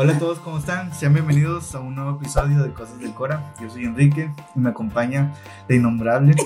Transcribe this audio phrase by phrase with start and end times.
[0.00, 0.94] Hola a todos, ¿cómo están?
[0.94, 3.52] Sean bienvenidos a un nuevo episodio de Cosas del Cora.
[3.60, 5.34] Yo soy Enrique y me acompaña
[5.66, 6.36] la innombrable,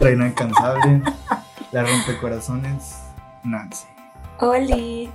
[0.00, 1.02] la inalcanzable,
[1.70, 3.00] la rompecorazones,
[3.44, 3.84] Nancy.
[4.38, 5.12] Oli.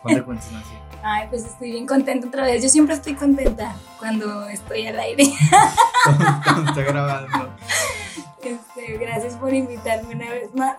[0.00, 0.70] ¿Cuánto cuentas, Nancy?
[1.02, 2.62] Ay, pues estoy bien contenta otra vez.
[2.62, 5.24] Yo siempre estoy contenta cuando estoy al aire.
[6.42, 7.50] Cuando está grabando.
[8.42, 10.78] Este, gracias por invitarme una vez más.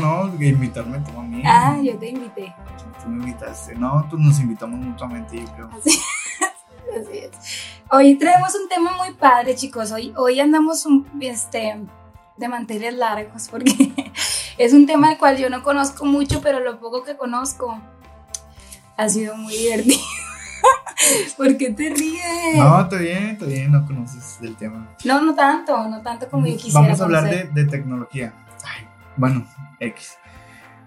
[0.00, 1.42] No, no, invitarme tú a mí.
[1.44, 2.54] Ah, yo te invité.
[3.02, 3.74] Tú me invitaste.
[3.74, 5.70] No, pues nos invitamos mutuamente, yo creo.
[5.76, 6.00] Así,
[7.00, 7.30] así es.
[7.90, 9.92] Hoy traemos un tema muy padre, chicos.
[9.92, 11.78] Hoy, hoy andamos un, este,
[12.36, 13.92] de manteles largos porque
[14.58, 17.80] es un tema del cual yo no conozco mucho, pero lo poco que conozco
[18.96, 20.00] ha sido muy divertido.
[21.36, 22.56] ¿Por qué te ríes?
[22.56, 24.88] No, está bien, está bien, no conoces del tema.
[25.04, 26.80] No, no tanto, no tanto como yo quisiera.
[26.80, 28.34] Vamos a hablar de, de tecnología.
[29.18, 29.46] Bueno,
[29.80, 30.16] X.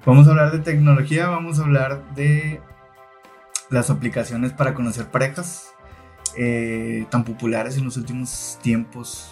[0.05, 2.59] Vamos a hablar de tecnología, vamos a hablar de
[3.70, 5.68] las aplicaciones para conocer parejas
[6.38, 9.27] eh, tan populares en los últimos tiempos.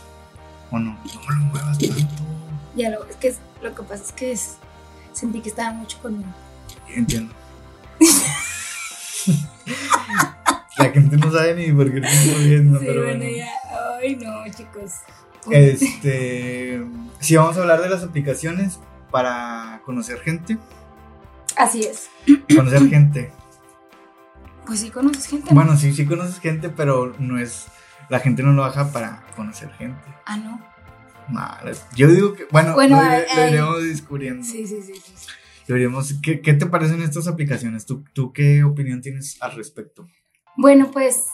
[0.72, 0.92] ¿O no?
[0.92, 2.06] No lo muevas tanto.
[2.76, 4.58] Ya lo, es que es- lo que pasa es que es-
[5.14, 6.30] sentí que estaba mucho conmigo.
[6.94, 7.34] Entiendo.
[10.78, 13.36] La gente no sabe ni por qué estoy viendo, Sí, pero bueno, bueno.
[13.38, 13.48] ya.
[14.00, 14.92] Ay, no, chicos.
[15.52, 16.86] Este,
[17.20, 18.80] sí, vamos a hablar de las aplicaciones
[19.12, 20.58] para conocer gente.
[21.58, 22.10] Así es.
[22.56, 23.32] Conocer gente.
[24.66, 25.50] Pues sí conoces gente.
[25.50, 25.56] ¿no?
[25.56, 27.68] Bueno, sí, sí conoces gente, pero no es.
[28.10, 30.02] La gente no lo baja para conocer gente.
[30.26, 30.60] Ah, no.
[31.96, 32.46] Yo digo que.
[32.52, 33.50] Bueno, Bueno, lo, ay, iré- lo ay.
[33.54, 34.44] iremos descubriendo.
[34.44, 34.94] Sí, sí, sí.
[34.96, 35.14] sí.
[35.68, 37.86] Deberíamos- ¿qué, qué te parecen estas aplicaciones?
[37.86, 40.08] ¿Tú, ¿Tú qué opinión tienes al respecto?
[40.58, 41.26] Bueno, pues,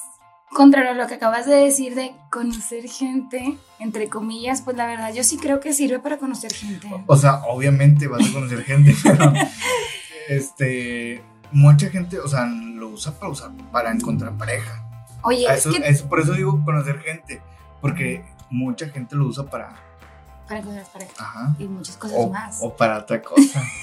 [0.53, 5.13] contrario a lo que acabas de decir de conocer gente, entre comillas, pues la verdad
[5.13, 6.89] yo sí creo que sirve para conocer gente.
[7.07, 9.33] O sea, obviamente vas a conocer gente, pero.
[10.29, 11.23] Este.
[11.51, 14.83] Mucha gente, o sea, lo usa para usar, para encontrar pareja.
[15.21, 17.41] Oye, A es Eso, que eso- por eso digo conocer gente.
[17.81, 19.75] Porque mucha gente lo usa para.
[20.47, 21.55] para encontrar pareja Ajá.
[21.59, 22.57] y muchas cosas O, más.
[22.61, 23.61] o para otra cosa.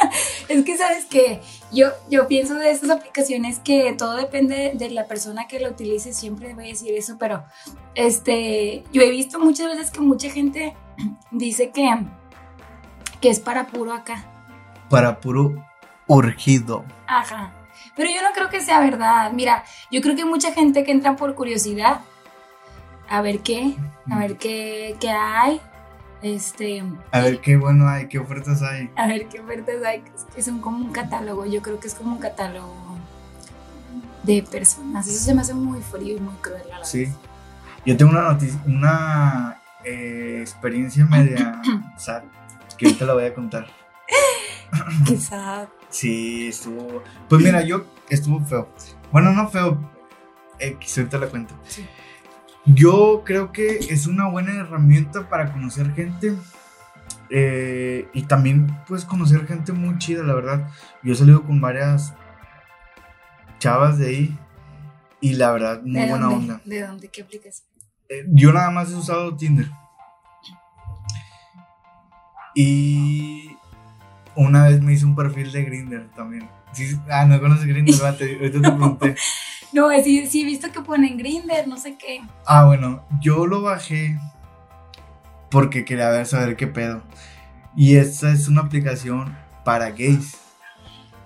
[0.48, 1.40] Es que sabes que
[1.72, 6.12] yo, yo pienso de estas aplicaciones que todo depende de la persona que la utilice,
[6.12, 7.44] siempre voy a decir eso, pero
[7.94, 10.74] este, yo he visto muchas veces que mucha gente
[11.30, 11.88] dice que,
[13.20, 14.24] que es para puro acá.
[14.88, 15.54] para puro
[16.06, 16.84] urgido.
[17.06, 17.52] Ajá.
[17.96, 19.32] Pero yo no creo que sea verdad.
[19.32, 22.00] Mira, yo creo que hay mucha gente que entra por curiosidad
[23.08, 23.74] a ver qué,
[24.10, 25.60] a ver qué, qué hay.
[26.22, 26.82] Este,
[27.12, 28.90] A ver qué bueno hay, qué ofertas hay.
[28.96, 30.02] a ver qué ofertas hay,
[30.34, 32.98] que son como un catálogo, yo creo que es como un catálogo
[34.22, 35.06] de personas.
[35.06, 36.62] Eso se me hace muy frío y muy cruel.
[36.68, 36.84] la verdad.
[36.84, 37.08] Sí.
[37.86, 41.62] Yo tengo una noticia, una eh, experiencia media
[41.96, 42.22] sad
[42.76, 43.66] que ahorita la voy a contar.
[45.06, 45.68] Quizá.
[45.88, 47.02] Sí, estuvo.
[47.28, 48.68] Pues mira, yo estuvo feo.
[49.12, 49.78] Bueno, no feo.
[50.58, 51.54] X, ahorita la cuento.
[51.66, 51.86] Sí.
[52.66, 56.34] Yo creo que es una buena herramienta para conocer gente.
[57.30, 60.68] eh, y también, pues, conocer gente muy chida, la verdad.
[61.02, 62.12] Yo he salido con varias
[63.58, 64.38] chavas de ahí.
[65.20, 66.52] Y la verdad, muy ¿De buena dónde?
[66.54, 66.60] onda.
[66.64, 67.08] ¿De dónde?
[67.08, 67.62] ¿Qué aplicas?
[68.08, 69.70] Eh, yo nada más he usado Tinder.
[72.54, 73.56] Y
[74.34, 76.48] una vez me hice un perfil de Grinder también.
[76.72, 77.94] Sí, ah, no conoces Grinder.
[78.02, 78.18] Ahorita
[78.60, 79.16] te pregunté.
[79.72, 82.20] No, sí, sí he visto que ponen Grinder, no sé qué.
[82.46, 84.18] Ah, bueno, yo lo bajé
[85.50, 87.02] porque quería ver, saber qué pedo.
[87.76, 90.36] Y esta es una aplicación para gays.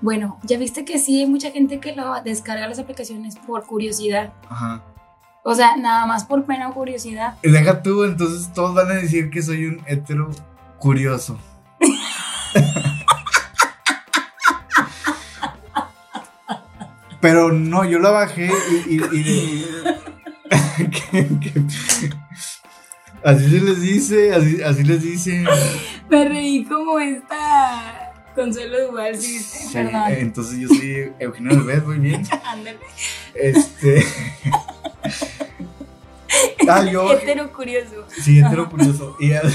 [0.01, 4.33] Bueno, ya viste que sí hay mucha gente que lo descarga las aplicaciones por curiosidad.
[4.51, 4.83] Ajá.
[5.43, 7.37] O sea, nada más por pena o curiosidad.
[7.43, 10.31] Y Deja tú, entonces todos van a decir que soy un hetero
[10.79, 11.39] curioso.
[17.25, 18.51] Pero no, yo la bajé
[18.87, 19.65] y, y- y
[23.25, 25.43] así se les dice, así, así les dice.
[26.11, 30.03] Me reí como esta Consuelo Duval, sí, Sí, perdón.
[30.19, 32.23] entonces yo soy Eugenio Derbez, muy bien.
[32.45, 32.79] Ándale.
[33.35, 34.05] Este.
[36.69, 38.07] Ah, yo Hetero curioso.
[38.21, 39.17] Sí, hetero curioso.
[39.19, 39.51] Y haz,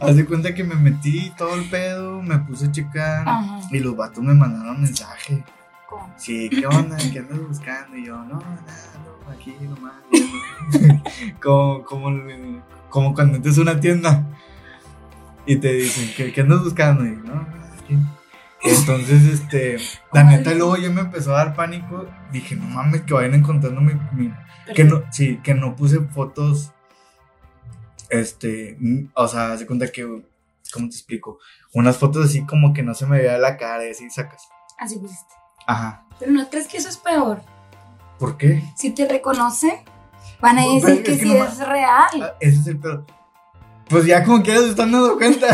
[0.00, 3.60] haz de cuenta que me metí todo el pedo, me puse a checar Ajá.
[3.70, 5.44] y los vatos me mandaron mensaje.
[6.16, 6.96] Sí, ¿qué onda?
[6.96, 7.96] ¿Qué andas buscando?
[7.96, 9.94] Y yo, no, nada, no, aquí nomás.
[10.10, 11.02] viendo".
[11.42, 12.10] como, como,
[12.88, 14.24] como cuando entras a una tienda
[15.46, 17.04] y te dicen, ¿qué, qué andas buscando?
[17.04, 17.96] Y no, nada, aquí.
[18.62, 19.78] Entonces, este,
[20.12, 22.06] la neta, luego ya me empezó a dar pánico.
[22.30, 24.32] Dije, no mames, que vayan encontrando mi, mi,
[24.74, 26.72] que no, sí, que no puse fotos.
[28.10, 28.76] Este,
[29.14, 30.02] o sea, se cuenta que,
[30.72, 31.38] ¿cómo te explico?
[31.72, 34.42] Unas fotos así como que no se me veía la cara y así sacas.
[34.78, 35.39] Así pusiste.
[35.70, 36.04] Ajá.
[36.18, 37.42] Pero ¿no crees que eso es peor?
[38.18, 38.62] ¿Por qué?
[38.76, 39.82] Si te reconoce,
[40.40, 42.22] van a Pues, decir es que, sí no es real.
[42.22, 43.04] Ah, Ese es el pedo.
[43.88, 45.46] Pues ya como que se están dando cuenta.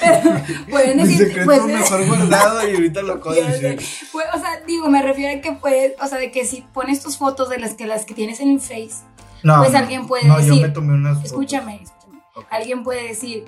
[0.00, 0.20] Pero
[0.70, 3.78] pueden decir, secreto pues, mejor guardado y ahorita lo sé.
[4.12, 7.02] Pues, o sea, digo, me refiero a que puedes, o sea, de que si pones
[7.02, 9.02] tus fotos de las que las que tienes en el Face,
[9.42, 12.22] No, Pues alguien puede no, yo decir, me tomé unas escúchame, escúchame.
[12.50, 13.44] Alguien puede decir,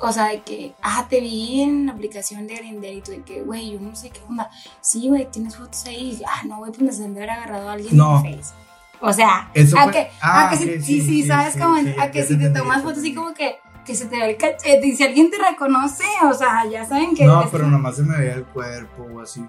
[0.00, 3.22] o sea, de que, ah, te vi en la aplicación de Grindr y tú de
[3.22, 4.50] que, güey, yo no sé qué onda.
[4.80, 6.20] Sí, güey, tienes fotos ahí.
[6.26, 8.20] Ah, no, güey, pues me de haber agarrado a alguien No.
[8.20, 8.54] en el Face.
[9.00, 11.94] O sea, Eso a fue- que, ah, a que sí, sí, sabes sí, cómo, sí,
[11.98, 14.86] a que si te tomas fotos así como que, que se te ve el cachete
[14.86, 17.24] y si alguien te reconoce, o sea, ya saben que...
[17.24, 19.44] No, pero nomás se me veía el cuerpo o así.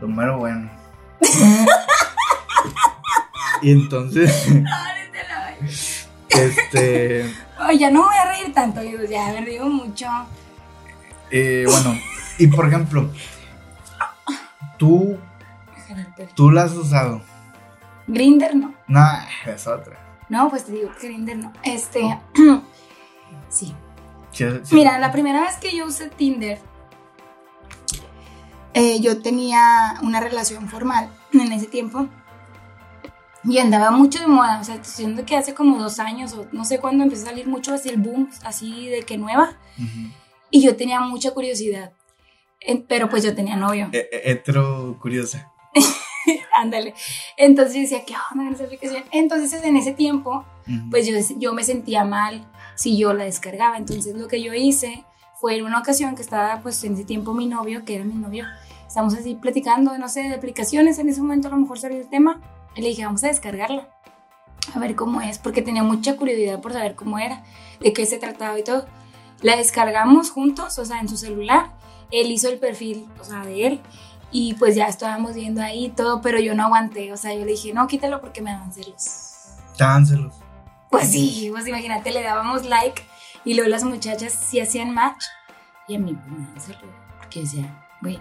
[0.00, 0.70] Lo mero bueno.
[3.62, 4.46] y entonces,
[6.28, 8.27] este, Ay, ya no voy a
[8.58, 10.06] tanto, digo, ya me río mucho.
[11.30, 11.96] eh, bueno,
[12.38, 13.08] y por ejemplo,
[14.78, 15.16] tú,
[16.34, 17.22] tú la has usado.
[18.08, 18.74] Grinder no.
[18.88, 19.06] No,
[19.46, 19.96] es otra.
[20.28, 21.52] No, pues te digo que Grindr no.
[21.62, 22.00] Este,
[23.48, 23.74] sí.
[24.32, 24.74] Sí, sí.
[24.74, 26.58] Mira, la primera vez que yo usé Tinder,
[28.74, 32.08] eh, yo tenía una relación formal en ese tiempo
[33.48, 34.60] y andaba mucho de moda.
[34.60, 37.26] O sea, estoy diciendo que hace como dos años o no sé cuándo empezó a
[37.30, 39.56] salir mucho así el boom, así de que nueva.
[39.78, 40.10] Ujú.
[40.50, 41.92] Y yo tenía mucha curiosidad.
[42.60, 43.88] Eh, Pero pues yo tenía novio.
[43.92, 45.50] Eh, eh, Hetero curiosa.
[46.54, 46.94] Ándale.
[47.36, 49.04] Entonces yo decía, ¿qué onda esa aplicación?
[49.12, 50.90] Entonces en ese tiempo Ujú.
[50.90, 53.76] pues yo, yo me sentía mal si yo la descargaba.
[53.76, 55.04] Entonces lo que yo hice
[55.40, 58.14] fue en una ocasión que estaba pues en ese tiempo mi novio, que era mi
[58.14, 58.44] novio,
[58.86, 62.08] estamos así platicando, no sé, de aplicaciones, en ese momento a lo mejor salió el
[62.08, 62.40] tema,
[62.78, 63.88] y le dije, vamos a descargarla,
[64.72, 67.42] a ver cómo es, porque tenía mucha curiosidad por saber cómo era,
[67.80, 68.86] de qué se trataba y todo.
[69.40, 71.72] La descargamos juntos, o sea, en su celular,
[72.12, 73.80] él hizo el perfil, o sea, de él.
[74.30, 77.12] Y pues ya estábamos viendo ahí todo, pero yo no aguanté.
[77.12, 79.56] O sea, yo le dije, no, quítalo porque me dan celos.
[79.76, 80.34] Dánselos.
[80.88, 83.02] Pues sí, pues imagínate, le dábamos like
[83.44, 85.24] y luego las muchachas sí hacían match
[85.88, 88.20] y a mí pues me daban celos porque decía, güey,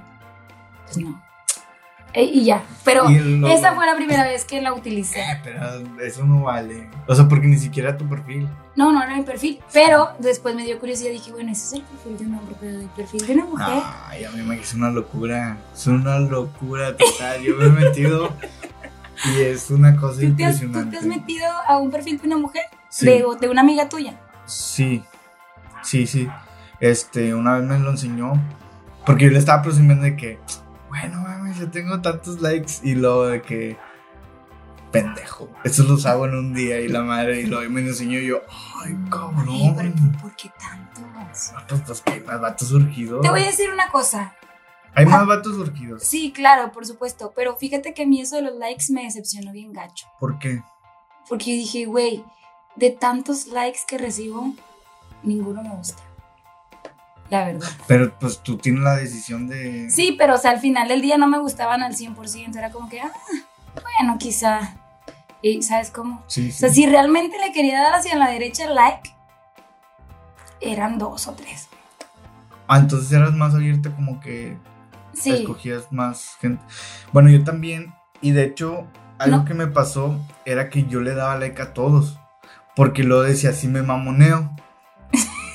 [0.86, 1.27] pues no.
[2.14, 5.20] E- y ya, pero Y luego- esa fue la primera vez que la utilicé.
[5.22, 5.62] Eh, pero
[6.02, 6.90] eso no vale.
[7.06, 8.48] O sea, porque ni siquiera tu perfil.
[8.76, 11.74] No, no era mi perfil, pero después me dio curiosidad y dije, bueno, ese es
[11.74, 13.84] el perfil de un hombre, pero el perfil de una mujer.
[14.08, 15.58] Ay, a mí me es una locura.
[15.74, 17.42] Es una locura total.
[17.42, 18.34] Yo me he metido
[19.36, 20.92] y es una cosa ¿Tú te, has, tú impresionante.
[20.92, 22.64] te has metido a un perfil de una mujer?
[22.90, 23.06] Sí.
[23.06, 24.20] De, de una amiga tuya.
[24.46, 25.04] Sí,
[25.84, 26.28] sí, sí.
[26.80, 28.34] Este, una vez me lo enseñó.
[29.06, 30.38] Porque yo le estaba presumiendo de que,
[31.02, 32.74] bueno, mames, yo tengo tantos likes.
[32.84, 33.78] Y luego de que,
[34.92, 35.50] pendejo.
[35.64, 37.42] Estos los hago en un día y la madre.
[37.42, 39.76] Y luego me enseñó y yo, ay, Ay, pero cabrón.
[39.76, 41.04] ¿por, por qué tantos?
[41.54, 43.22] Vatos, pues que hay más vatos surgidos.
[43.22, 44.36] Te voy a decir una cosa.
[44.96, 46.04] Hay más vatos surgidos.
[46.04, 47.32] Sí, claro, por supuesto.
[47.36, 50.08] Pero fíjate que a mí eso de los likes me decepcionó bien gacho.
[50.20, 50.64] ¿Por qué?
[51.30, 52.24] Porque yo dije, güey,
[52.76, 54.54] de tantos likes que recibo,
[55.22, 56.02] ninguno me gusta.
[57.30, 57.68] La verdad.
[57.88, 59.90] Pero pues tú tienes la decisión de.
[59.90, 62.58] Sí, pero o sea, al final del día no me gustaban al 100%.
[62.58, 63.12] Era como que, ah,
[64.00, 64.76] bueno, quizá.
[65.42, 66.24] Y ¿sabes cómo?
[66.28, 66.76] Sí, O sea, sí.
[66.84, 69.12] si realmente le quería dar hacia la derecha like,
[70.62, 71.68] eran dos o tres.
[72.68, 74.58] Ah, entonces eras más abierta como que
[75.14, 75.32] Sí.
[75.32, 76.64] escogías más gente.
[77.12, 78.88] Bueno, yo también, y de hecho,
[79.20, 79.46] algo No.
[79.46, 82.20] que me pasó era que yo le daba like a todos,
[82.76, 84.56] porque lo decía así me mamoneo.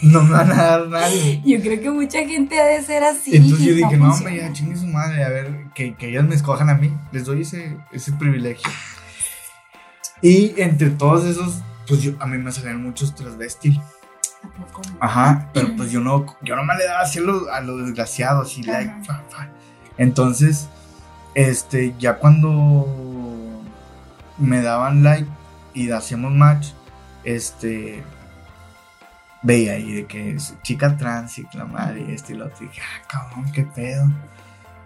[0.03, 1.41] No me van a dar nadie.
[1.45, 3.37] Yo creo que mucha gente ha de ser así.
[3.37, 4.15] Entonces yo dije, no, funciona.
[4.15, 6.93] hombre, ya chingue su madre, a ver, que, que ellas me escojan a mí.
[7.13, 8.69] Les doy ese, ese privilegio.
[10.21, 13.79] Y entre todos esos, pues yo, a mí me salían muchos transvestis.
[14.99, 17.87] Ajá, pero pues yo no, yo no me le daba así a los, a los
[17.87, 18.73] desgraciados y Ajá.
[18.73, 19.51] like, fa, fa.
[19.99, 20.69] Entonces,
[21.35, 23.63] este, ya cuando
[24.39, 25.29] me daban like
[25.75, 26.69] y hacíamos match,
[27.25, 28.03] este,
[29.43, 32.65] veía ahí de que es chica trans y la madre y este y lo otro,
[32.65, 34.07] y dije, ah, cabrón, qué pedo.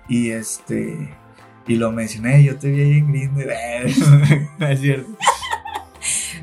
[0.08, 1.14] Y este,
[1.66, 3.48] y lo mencioné, yo te vi ahí en Grindr,
[4.58, 5.10] no es cierto.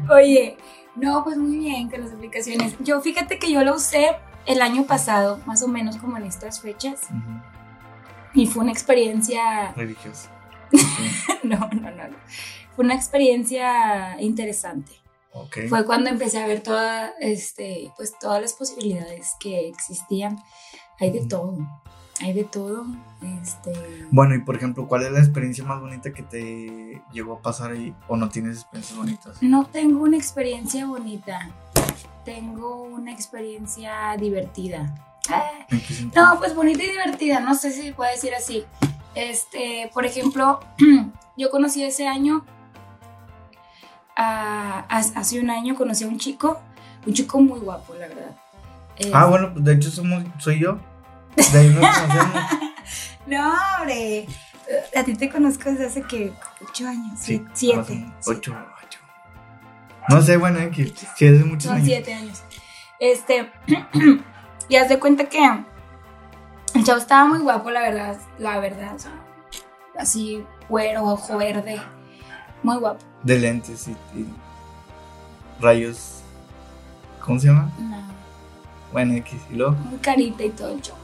[0.09, 0.57] Oye,
[0.95, 2.75] no, pues muy bien con las aplicaciones.
[2.79, 6.61] Yo fíjate que yo lo usé el año pasado, más o menos como en estas
[6.61, 7.01] fechas,
[8.33, 10.29] y fue una experiencia, Religioso.
[11.43, 12.15] no, no, no, no.
[12.75, 15.02] fue una experiencia interesante.
[15.33, 15.57] Ok.
[15.69, 20.41] Fue cuando empecé a ver toda, este, pues todas las posibilidades que existían.
[20.99, 21.57] Hay de todo,
[22.21, 22.85] hay de todo.
[23.41, 23.73] Este,
[24.11, 27.71] Bueno, y por ejemplo, ¿cuál es la experiencia más bonita que te llegó a pasar
[27.71, 27.95] ahí?
[28.07, 29.41] ¿O no tienes experiencias bonitas?
[29.41, 31.49] no tengo una experiencia bonita,
[32.25, 34.93] tengo una experiencia divertida.
[35.29, 35.65] Ah,
[36.15, 38.65] no, pues bonita y divertida, no sé si se puede decir así.
[39.15, 40.59] Este, por ejemplo,
[41.37, 42.45] yo conocí ese año,
[44.15, 46.61] a- a- hace un año conocí a un chico,
[47.05, 48.35] un chico muy guapo, la verdad.
[48.97, 50.79] Eh, Ah, bueno, pues de hecho somos, soy yo.
[51.35, 52.35] De ahí nos conocemos.
[53.25, 54.19] No, hombre.
[54.19, 54.27] Eh,
[54.97, 58.05] A ti te conozco desde hace que ocho años, Sí, sie- siete.
[58.27, 58.53] Ocho,
[58.85, 58.99] ocho.
[60.09, 60.93] No sé, bueno, X.
[61.15, 61.85] Sí, hace muchos Son años.
[61.87, 62.43] siete años.
[62.99, 63.49] Este,
[64.69, 65.39] y haz de cuenta que
[66.75, 69.11] el chavo estaba muy guapo, la verdad, la verdad, o sea,
[69.97, 71.79] así, güero, ojo verde,
[72.63, 72.99] muy guapo.
[73.23, 74.25] De lentes y, y
[75.61, 76.21] rayos.
[77.25, 77.71] ¿Cómo se llama?
[77.79, 77.97] No,
[78.91, 79.39] Bueno, X.
[79.51, 79.75] Y luego.
[80.01, 80.95] carita y todo el show.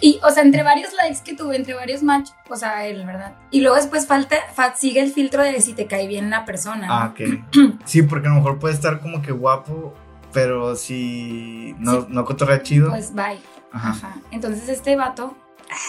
[0.00, 3.34] Y, o sea, entre varios likes que tuve, entre varios match, o sea, él, ¿verdad?
[3.52, 6.86] Y luego después falta, fa- sigue el filtro de si te cae bien la persona.
[6.88, 6.92] ¿no?
[6.92, 7.78] Ah, ok.
[7.84, 9.94] Sí, porque a lo mejor puede estar como que guapo,
[10.32, 12.06] pero si no, Sí.
[12.10, 12.90] no cotorrea chido.
[12.90, 13.38] Pues bye.
[13.72, 13.90] Ajá.
[13.90, 14.16] Ajá.
[14.32, 15.36] Entonces este vato,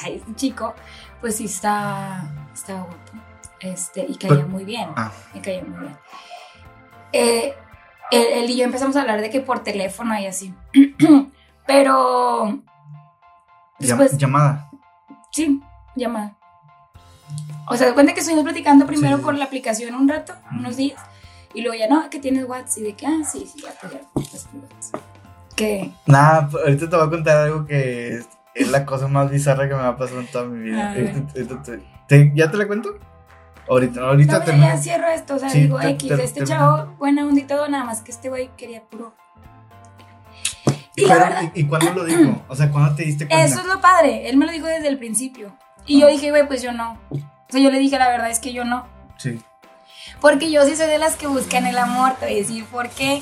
[0.04, 0.76] ay, este chico,
[1.20, 2.24] pues sí está,
[2.54, 2.96] está guapo.
[3.64, 4.90] Este, y caía muy bien.
[4.96, 5.12] Ah.
[5.34, 5.98] Me caía muy bien.
[7.14, 7.54] Eh,
[8.12, 10.54] él, él y yo empezamos a hablar de que por teléfono y así.
[11.66, 12.60] Pero
[13.80, 14.70] después, llamada.
[15.32, 15.62] sí,
[15.96, 16.36] llamada.
[17.68, 19.38] O sea, cuenta que estuvimos platicando primero Sí, sí.
[19.38, 21.00] la aplicación un rato, unos días,
[21.54, 23.94] y luego ya no, que tienes WhatsApp, y de que, ah, sí, sí, ya, pues
[23.94, 25.02] ya, pues, WhatsApp.
[25.56, 29.32] Que, Nada, pues, ahorita te voy a contar algo que es, es la cosa más
[29.32, 30.92] bizarra que me ha pasado en toda mi vida.
[30.92, 31.10] A ver.
[31.12, 33.00] Ahorita- ahorita te- te- ¿Ya te la cuento?
[33.70, 34.68] Ahorita, ahorita No, termino.
[34.68, 36.58] ya cierro esto, o sea, Sí, digo, te- X, te- este termina.
[36.58, 39.16] chavo, buena onda y todo, nada más que este güey quería puro.
[40.96, 42.42] Y Pero, verdad, ¿y, y cuándo lo dijo?
[42.50, 43.46] O sea, ¿cuándo te diste cuenta?
[43.46, 45.56] eso es lo padre, él me lo dijo desde el principio.
[45.86, 46.12] Y yo Ah.
[46.12, 46.98] dije, güey, pues yo no.
[47.10, 47.18] O
[47.50, 48.86] sea, yo le dije, la verdad es que yo no.
[49.18, 49.42] Sí.
[50.22, 52.90] Porque yo sí soy de las que buscan el amor, te voy a decir por
[52.90, 53.22] qué.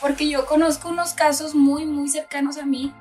[0.00, 2.94] Porque yo conozco unos casos muy, muy cercanos a mí,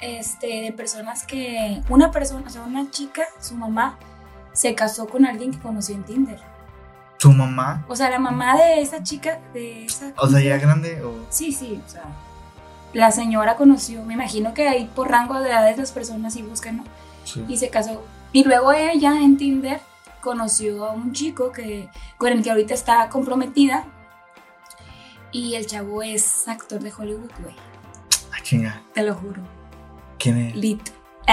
[0.00, 3.98] este, de personas que, una persona, o sea, una chica, su mamá,
[4.52, 6.40] se casó con alguien que conoció en Tinder.
[7.18, 7.84] ¿Tu mamá?
[7.88, 10.12] O sea, la mamá de esa chica, de esa...
[10.18, 11.14] O sea, ya grande o...
[11.30, 12.02] Sí, sí, o sea,
[12.92, 16.78] la señora conoció, me imagino que ahí por rango de edades las personas sí buscan,
[16.78, 16.84] ¿no?
[17.24, 17.44] Sí.
[17.48, 18.04] Y se casó.
[18.32, 19.80] Y luego ella en Tinder
[20.20, 23.84] conoció a un chico que, con el que ahorita está comprometida.
[25.30, 27.54] Y el chavo es actor de Hollywood, güey,
[28.32, 28.82] Ah, chinga.
[28.94, 29.40] te lo juro.
[30.18, 30.54] ¿Quién es?
[30.56, 30.90] Lit.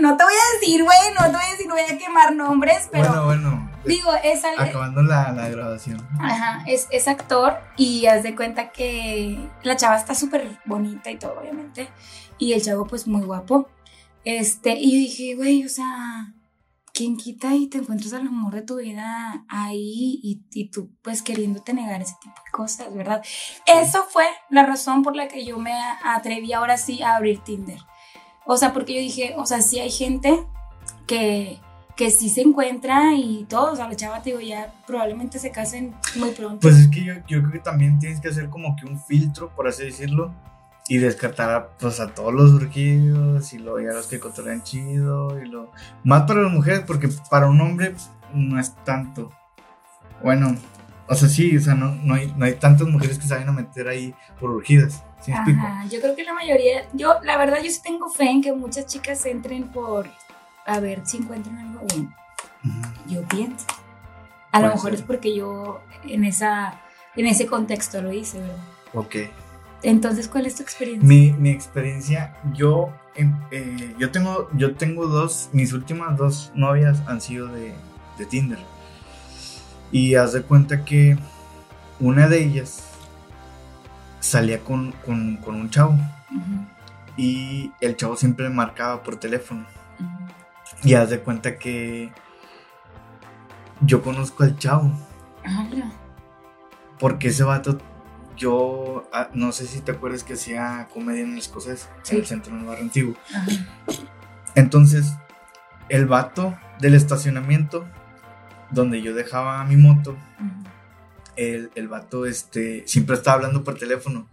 [0.00, 2.34] no te voy a decir, güey, no te voy a decir, no voy a quemar
[2.34, 3.70] nombres, pero Bueno, bueno.
[3.84, 4.62] digo, es algo...
[4.62, 6.06] Acabando la, la grabación.
[6.20, 11.18] Ajá, es, es actor y haz de cuenta que la chava está súper bonita y
[11.18, 11.88] todo, obviamente.
[12.38, 13.68] Y el chavo, pues, muy guapo.
[14.24, 16.32] Este, y yo dije, güey, o sea,
[16.92, 21.22] ¿quién quita y te encuentras al amor de tu vida ahí y, y tú, pues,
[21.22, 23.22] queriéndote negar ese tipo de cosas, ¿verdad?
[23.66, 25.72] Eso fue la razón por la que yo me
[26.04, 27.78] atreví ahora sí a abrir Tinder.
[28.50, 30.42] O sea, porque yo dije, o sea, sí hay gente
[31.06, 31.58] que,
[31.96, 35.50] que sí se encuentra y todo, o sea, la chava, te digo, ya probablemente se
[35.50, 36.60] casen muy pronto.
[36.60, 39.54] Pues es que yo, yo creo que también tienes que hacer como que un filtro,
[39.54, 40.32] por así decirlo,
[40.88, 45.38] y descartar a, pues, a todos los surgidos y luego ya los que cotorrean chido
[45.42, 45.70] y lo...
[46.02, 47.94] Más para las mujeres, porque para un hombre
[48.32, 49.30] no es tanto.
[50.22, 50.56] Bueno,
[51.08, 53.48] o sea, sí, o sea, no, no, hay, no hay tantas mujeres que se vayan
[53.48, 55.02] a meter ahí por urgidas.
[55.20, 55.60] ¿Sí me explico?
[55.60, 58.52] Ajá, yo creo que la mayoría, yo la verdad yo sí tengo fe en que
[58.52, 60.08] muchas chicas entren por
[60.66, 62.14] a ver si encuentran algo bien.
[62.64, 63.12] Ujú.
[63.14, 63.66] Yo pienso.
[64.52, 65.00] A lo mejor ser.
[65.00, 66.80] es porque yo en esa
[67.16, 68.56] en ese contexto lo hice, ¿verdad?
[68.94, 69.16] Ok.
[69.82, 71.06] Entonces, ¿cuál es tu experiencia?
[71.06, 77.02] Mi, mi experiencia, yo, em, eh, yo, tengo, yo tengo dos, mis últimas dos novias
[77.06, 77.74] han sido de,
[78.18, 78.58] de Tinder.
[79.90, 81.16] Y haz de cuenta que
[82.00, 82.84] una de ellas
[84.20, 85.96] salía con, con, con un chavo
[87.16, 89.66] y el chavo siempre marcaba por teléfono.
[90.84, 92.12] Y haz de cuenta que
[93.80, 94.92] yo conozco al chavo
[95.44, 95.90] Ala.
[96.98, 97.78] porque ese vato,
[98.36, 102.14] yo ah, no sé si te acuerdas que hacía comedia en cosas Sí.
[102.14, 103.14] en el centro del barrio antiguo.
[103.34, 103.46] Ajá.
[104.54, 105.14] Entonces,
[105.88, 107.86] el vato del estacionamiento,
[108.70, 110.16] donde yo dejaba mi moto,
[111.36, 114.28] el, el vato este, siempre estaba hablando por teléfono.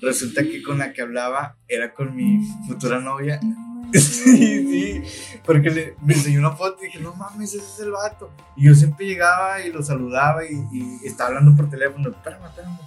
[0.00, 3.40] Resulta que con la que hablaba era con mi futura novia.
[3.42, 5.02] No, Sí, sí,
[5.44, 8.30] porque le, me enseñó una foto y dije, no mames, ese es el vato.
[8.56, 12.78] Y yo siempre llegaba y lo saludaba y, y estaba hablando por teléfono, espérame, espérame.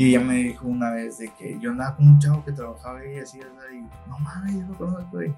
[0.00, 3.00] Y ella me dijo una vez de que yo andaba con un chavo que trabajaba
[3.00, 5.22] ahí así, y no mames, yo lo conozco.
[5.22, 5.34] Y,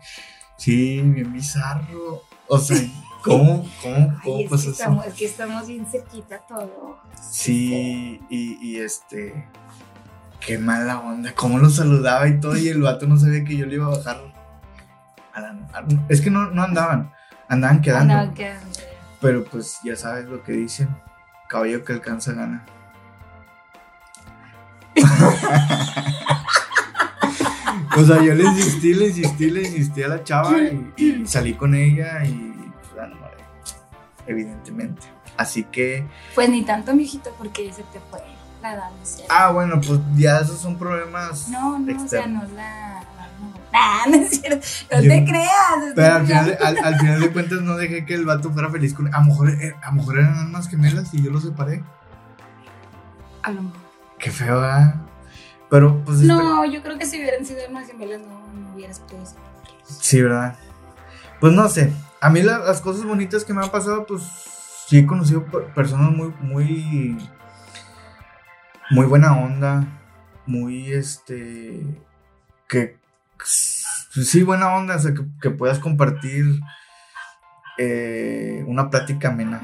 [0.57, 2.23] sí, bien bizarro.
[2.47, 2.76] O sea,
[3.25, 4.71] ¿cómo, cómo, cómo Ay, es, pasó que eso?
[4.71, 6.99] estamos, es que estamos bien cerquita todo.
[7.21, 9.49] Sí, y, y este.
[10.38, 11.33] qué mala onda.
[11.35, 12.57] Cómo lo saludaba y todo.
[12.57, 14.21] Y el vato no sabía que yo le iba a bajar.
[15.35, 17.11] a la- a- es que no, no andaban.
[17.49, 18.14] Andaban quedando.
[18.14, 18.78] Andaba quedando.
[19.21, 20.88] Pero pues ya sabes lo que dicen.
[21.49, 22.64] Caballo que alcanza gana.
[27.96, 31.54] o sea, yo le insistí, le insistí, le insistí a la chava y, y salí
[31.54, 33.37] con ella y pues, la enamoré.
[34.26, 35.02] Evidentemente.
[35.37, 38.20] Así que, Pues ni tanto, mijito, porque se te fue
[38.62, 39.25] la edad, no sé.
[39.28, 41.49] ah, bueno, pues ya esos son problemas.
[41.49, 42.49] No, no, o sea, externos.
[42.50, 43.00] no la.
[43.40, 44.66] No, Ah, no es cierto.
[44.92, 45.92] No Yo- te creas.
[45.96, 48.92] Pero al final, al, al final de cuentas no dejé que el vato fuera feliz
[48.94, 49.12] con...
[49.14, 51.82] A lo mejor, eh, a lo mejor eran almas gemelas y yo los separé.
[53.42, 53.80] A lo mejor.
[54.22, 54.94] Qué feo, ¿verdad?
[55.68, 56.18] Pero pues...
[56.20, 59.38] este- No, yo creo que si hubieran sido más gemelas, no, no hubieras podido ser.
[59.84, 60.56] Sí, ¿verdad?
[61.40, 61.92] Pues no sé.
[62.20, 64.22] A mí la- las cosas bonitas que me han pasado, pues
[64.86, 67.18] sí he conocido per- personas muy, muy,
[68.90, 69.84] muy buena onda,
[70.46, 71.82] muy, este,
[72.68, 72.96] que,
[73.44, 76.60] sí, buena onda, o sea, que, que puedas compartir
[77.78, 79.60] eh, una plática amena.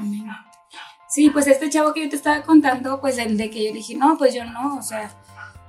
[1.09, 3.95] Sí, pues este chavo que yo te estaba contando, pues el de que yo dije,
[3.95, 5.11] no, pues yo no, o sea,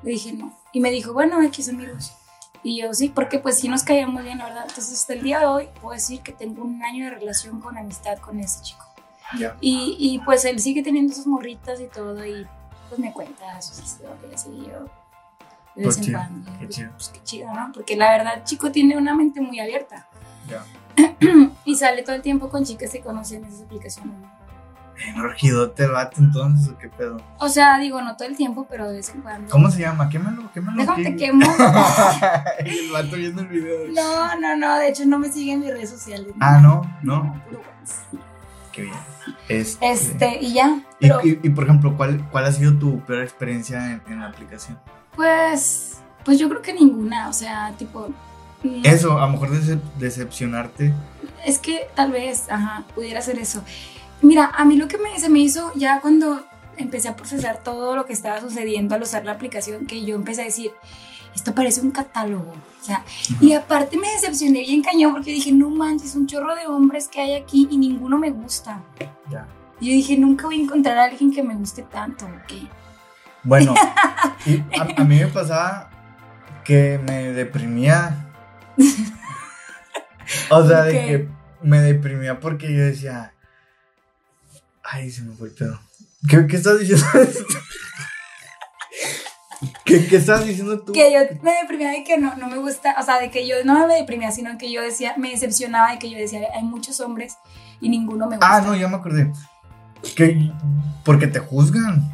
[0.03, 0.53] le dije no.
[0.73, 2.13] Y me dijo, bueno, X amigos.
[2.63, 4.65] Y yo sí, porque pues sí nos caíamos bien, la verdad.
[4.69, 7.79] Entonces hasta el día de hoy puedo decir que tengo un año de relación con
[7.79, 8.85] amistad con ese chico.
[9.61, 12.47] Y, y pues él sigue teniendo sus morritas y todo y
[12.89, 14.91] pues me cuenta sus historias y yo
[15.77, 16.51] de Pues vez en chido, cuando.
[16.59, 16.91] qué pues, chido.
[16.91, 17.71] pues, qué chido, ¿no?
[17.73, 20.09] Porque la verdad chico tiene una mente muy abierta
[20.49, 20.67] Ya.
[21.65, 24.13] y sale todo el tiempo con chicas que conocen esas aplicaciones.
[24.19, 24.40] ¿no?
[25.07, 27.17] En orgidote el vato entonces, ¿o qué pedo?
[27.39, 29.49] O sea, digo, no todo el tiempo, pero de vez en cuando.
[29.51, 30.09] ¿Cómo se llama?
[30.11, 30.79] Quémalo, quémalo.
[30.79, 31.41] Déjame te quemo.
[32.59, 33.79] el vato viendo el video.
[33.95, 34.77] No, no, no.
[34.79, 36.29] De hecho, no me sigue en mis redes sociales.
[36.41, 37.43] Ah, no, no.
[37.49, 37.63] puro.
[38.73, 38.95] Qué bien.
[39.49, 40.69] Este, Este, y ya.
[41.01, 44.21] Y, Pero, y- y, por ejemplo, ¿cuál, ¿cuál ha sido tu peor experiencia en, en
[44.21, 44.79] la aplicación?
[45.17, 47.29] pues, pues yo creo que ninguna.
[47.29, 48.09] O sea, tipo.
[48.63, 50.93] mm, Eso, a lo mejor decep- decepcionarte.
[51.45, 53.63] Es que tal vez, ajá, pudiera ser eso.
[54.23, 56.45] Mira, a mí lo que me, se me hizo ya cuando
[56.77, 60.43] empecé a procesar todo lo que estaba sucediendo al usar la aplicación, que yo empecé
[60.43, 60.73] a decir,
[61.35, 62.53] esto parece un catálogo.
[62.53, 63.05] O sea,
[63.41, 67.21] y aparte me decepcioné bien cañón porque dije, no manches, un chorro de hombres que
[67.21, 68.83] hay aquí y ninguno me gusta.
[69.31, 69.47] Ya.
[69.81, 72.69] Y yo dije, nunca voy a encontrar a alguien que me guste tanto, ¿ok?
[73.43, 73.75] Bueno,
[74.47, 75.91] y a, a mí me pasaba
[76.65, 78.27] que me deprimía.
[80.49, 81.29] O sea, de que
[81.61, 83.35] me deprimía porque yo decía,
[84.91, 85.81] ay, se me fue el pedo.
[86.29, 87.07] ¿Qué, qué estás diciendo?
[89.85, 90.93] ¿Qué, ¿Qué estás diciendo tú?
[90.93, 93.57] Que yo me deprimía de que no, no me gusta, o sea, de que yo
[93.65, 96.99] no me deprimía, sino que yo decía, me decepcionaba de que yo decía, hay muchos
[97.01, 97.37] hombres
[97.81, 98.57] y ninguno me gusta.
[98.57, 99.31] Ah, no, ya me acordé.
[100.17, 100.51] Que
[101.05, 102.11] porque te juzgan.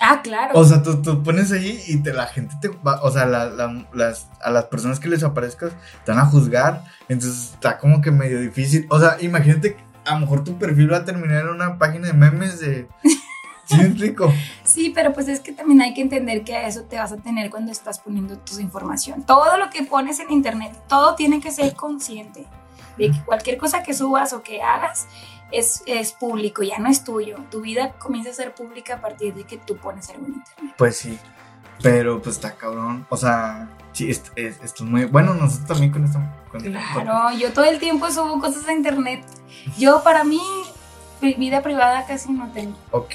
[0.00, 0.58] Ah, claro.
[0.58, 3.46] O sea, tú, tú pones ahí y te, la gente te va, o sea, la-
[3.50, 5.72] la- las, a las personas que les aparezcas
[6.04, 6.84] te van a juzgar.
[7.08, 8.86] Entonces está como que medio difícil.
[8.90, 12.12] O sea, imagínate, a lo mejor tu perfil va a terminar en una página de
[12.12, 12.88] memes de.
[13.64, 14.32] ¿Sí me explico?
[14.64, 17.16] Sí, pero pues es que también hay que entender que a eso te vas a
[17.16, 19.22] tener cuando estás poniendo tu información.
[19.22, 22.46] Todo lo que pones en internet, todo tiene que ser consciente
[22.98, 25.06] de que cualquier cosa que subas o que hagas
[25.52, 27.36] es, es público, ya no es tuyo.
[27.50, 30.74] Tu vida comienza a ser pública a partir de que tú pones algo en internet.
[30.76, 31.18] Pues sí.
[31.82, 33.06] Pero pues está cabrón.
[33.08, 35.04] O sea, sí, est- es- esto es muy.
[35.06, 36.18] Bueno, nosotros también con esto.
[36.50, 39.24] con esto- Claro, yo todo el tiempo subo cosas a internet.
[39.78, 40.40] Yo para mí,
[41.20, 42.76] vida privada casi no tengo.
[42.90, 43.14] Ok.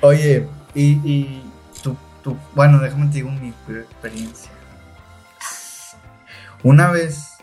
[0.00, 1.42] Oye, y, y
[1.82, 4.50] tú, tú, bueno, déjame te digo mi experiencia.
[6.62, 7.36] Una vez,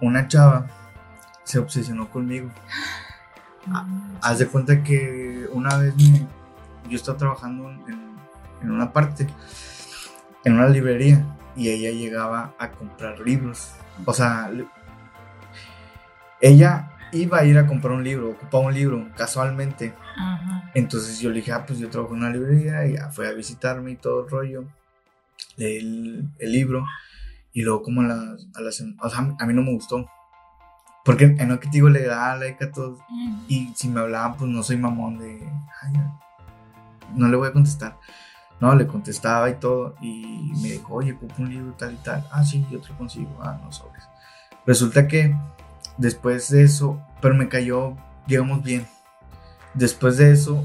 [0.00, 0.66] una chava
[1.44, 2.50] se obsesionó conmigo.
[4.22, 6.26] Haz de cuenta que una vez me-
[6.88, 8.16] yo estaba trabajando en,
[8.62, 9.26] en una parte,
[10.46, 11.24] en una librería,
[11.56, 13.72] y ella llegaba a comprar libros.
[14.04, 14.50] O sea,
[16.40, 19.94] ella iba a ir a comprar un libro, ocupaba un libro casualmente.
[20.16, 20.70] Ajá.
[20.74, 23.32] Entonces yo le dije, ah, pues yo trabajo en una librería y ya fue a
[23.32, 24.64] visitarme y todo el rollo.
[25.56, 26.84] Leí el, el libro
[27.52, 28.46] y luego como a las,
[28.80, 28.84] a.
[29.06, 30.06] O sea, a mí no me gustó.
[31.04, 32.98] Porque en lo que te digo le da like a todos
[33.48, 35.40] y si me hablaban pues no soy mamón de...
[35.82, 35.92] "Ay,
[37.14, 37.96] no le voy a contestar.
[38.60, 42.26] No, le contestaba y todo y me dijo, oye, ocupo un libro tal y tal.
[42.30, 43.38] Ah, sí, yo te lo consigo.
[43.42, 44.04] Ah, no sobres.
[44.64, 45.36] Resulta que
[45.98, 48.86] después de eso, pero me cayó, digamos, bien.
[49.74, 50.64] Después de eso,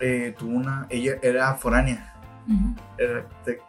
[0.00, 2.14] eh, tuvo una, ella era foránea.
[2.96, 3.60] Era- te-?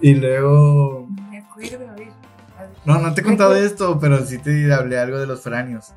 [0.00, 2.08] Y luego, Me acuerdo, a ver.
[2.58, 2.70] a ver.
[2.84, 5.94] no, no te he contado esto, pero sí te hablé algo de los foráneos.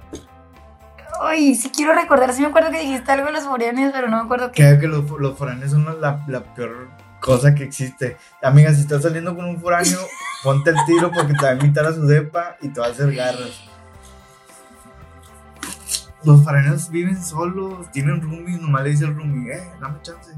[1.22, 4.18] Ay, sí quiero recordar, sí me acuerdo que dijiste algo de los foráneos, pero no
[4.18, 4.64] me acuerdo qué.
[4.64, 8.18] Creo que los, los foráneos son la, la peor cosa que existe.
[8.42, 10.00] Amiga, si estás saliendo con un foráneo,
[10.44, 12.90] ponte el tiro porque te va a invitar a su depa y te va a
[12.90, 13.62] hacer garras.
[16.24, 20.32] Los foráneos viven solos, tienen roomies, nomás le dice el roomie, eh, dame chance.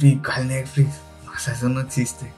[0.00, 1.00] Y al Netflix,
[1.32, 2.32] o sea, eso no existe.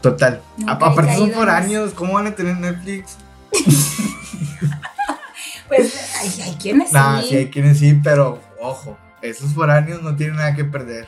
[0.00, 0.42] Total.
[0.56, 3.16] Nunca aparte son foráneos, ¿cómo van a tener Netflix?
[5.68, 7.28] Pues hay, hay quienes Nah, sí.
[7.28, 11.06] sí hay quienes sí, pero ojo, esos foráneos no tienen nada que perder.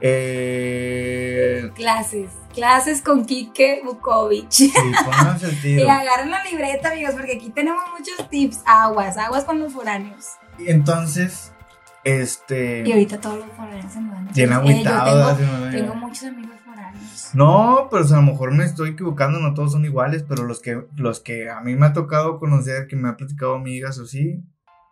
[0.00, 4.46] Eh, Clases, clases con Kike Bukovic.
[4.50, 4.72] sí,
[5.42, 8.60] el Y agarren la libreta, amigos, porque aquí tenemos muchos tips.
[8.64, 10.26] Aguas, aguas con los foráneos.
[10.58, 11.52] Y entonces,
[12.04, 12.82] este.
[12.86, 14.28] Y ahorita todos los foráneos se me van.
[14.34, 15.38] Bien Eh, agüitados.
[15.38, 16.71] tengo, tengo muchos amigos foráneos.
[17.34, 20.60] No, pero sea, a lo mejor me estoy equivocando, no todos son iguales, pero los
[20.60, 24.06] que, los que a mí me ha tocado conocer, que me ha platicado amigas o
[24.06, 24.42] sí,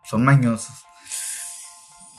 [0.03, 0.83] son mañosos.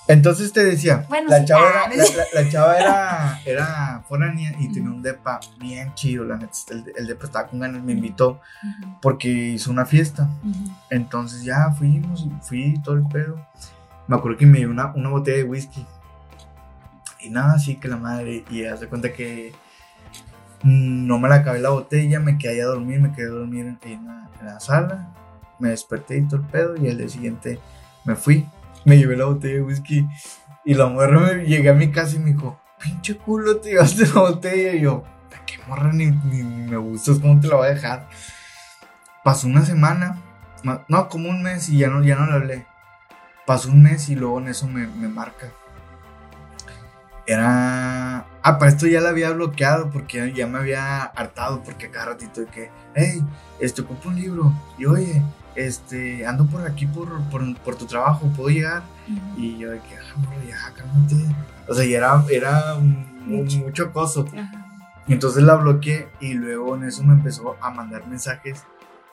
[0.08, 4.04] Entonces te decía, Bueno, la, sí, chava ah, era, la, la- la chava era, era
[4.08, 7.82] foránea y tenía un depa bien chido, la neta, el, el depa estaba con ganas,
[7.82, 8.40] me invitó
[9.00, 10.28] porque hizo una fiesta.
[10.90, 13.36] Entonces ya fuimos, fui todo el pedo.
[14.08, 15.86] Me acuerdo que me dio una, una botella de whisky.
[17.20, 18.44] Y nada, así que la madre.
[18.50, 19.52] Y hace cuenta que
[20.62, 24.06] no me la acabé la botella, me quedé a dormir, me quedé a dormir en,
[24.44, 25.12] la, sala.
[25.58, 26.76] Me desperté y todo el pedo.
[26.76, 27.58] Y al día siguiente
[28.04, 28.46] me fui.
[28.84, 30.06] Me llevé la botella de whisky.
[30.64, 34.06] Y la morra me llegué a mi casa y me dijo, pinche culo, te llevaste
[34.06, 34.74] la botella.
[34.74, 37.18] Y yo, ¿de qué morra ni, me gustas?
[37.18, 38.08] ¿Cómo te la voy a dejar?
[39.24, 40.18] Pasó una semana,
[40.64, 42.66] ma- no, como un mes y ya no, ya no le hablé.
[43.46, 45.52] Pasó un mes y luego en eso me, me marca.
[47.32, 48.26] Era.
[48.42, 52.40] Ah, para esto ya la había bloqueado porque ya me había hartado porque cada ratito
[52.40, 53.22] de que, hey,
[53.60, 54.52] este, ocupo un libro.
[54.78, 55.22] Y oye,
[55.54, 58.82] este, ando por aquí por, por, por tu trabajo, ¿puedo llegar?
[59.36, 61.14] Y yo de que, ah, morro, ya, cálmate.
[61.68, 63.58] O sea, ya era, era un- Mucho.
[63.58, 64.26] mucho acoso.
[64.36, 64.66] Ajá.
[65.06, 68.62] Y entonces la bloqueé y luego en eso me empezó a mandar mensajes,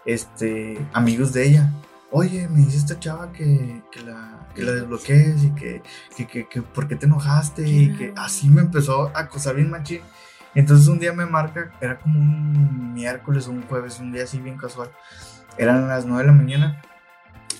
[0.05, 1.69] este, amigos de ella.
[2.11, 5.83] Oye, me dice esta chava que, que la, que la desbloquees y que,
[6.15, 9.69] que, que, que por qué te enojaste y que así me empezó a acosar bien
[9.69, 10.01] machín.
[10.55, 14.39] Entonces un día me marca, era como un miércoles o un jueves, un día así
[14.39, 14.91] bien casual.
[15.57, 16.81] Eran las 9 de la mañana,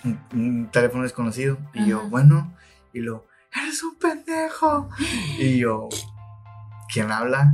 [0.04, 1.60] un, un teléfono desconocido.
[1.74, 2.52] Y yo, bueno,
[2.92, 4.90] y lo, eres un pendejo.
[5.38, 5.90] Y yo,
[6.92, 7.54] ¿quién habla?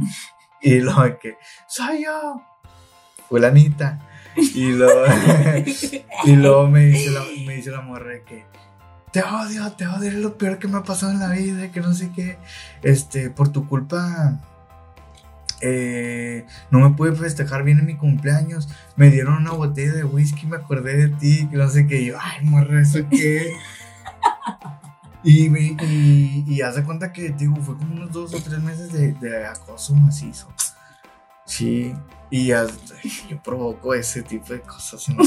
[0.62, 2.42] Y lo que, soy yo,
[3.28, 4.00] fulanita.
[4.36, 5.06] Y luego,
[6.26, 8.46] y luego me, dice la, me dice la morra que,
[9.12, 11.80] te odio, te odio, es lo peor que me ha pasado en la vida, que
[11.80, 12.38] no sé qué,
[12.84, 14.42] este, por tu culpa,
[15.62, 18.68] eh, no me pude festejar bien en mi cumpleaños,
[18.98, 22.06] me dieron una botella de whisky, me acordé de ti, que no sé qué, y
[22.08, 23.54] yo, ay, morra, ¿eso qué?
[25.24, 28.92] Y, y, y haz de cuenta que, digo, fue como unos dos o tres meses
[28.92, 30.48] de, de acoso macizo.
[31.46, 31.94] Sí,
[32.30, 32.74] y haz-
[33.30, 35.08] yo provoco ese tipo de cosas.
[35.10, 35.24] ¿no?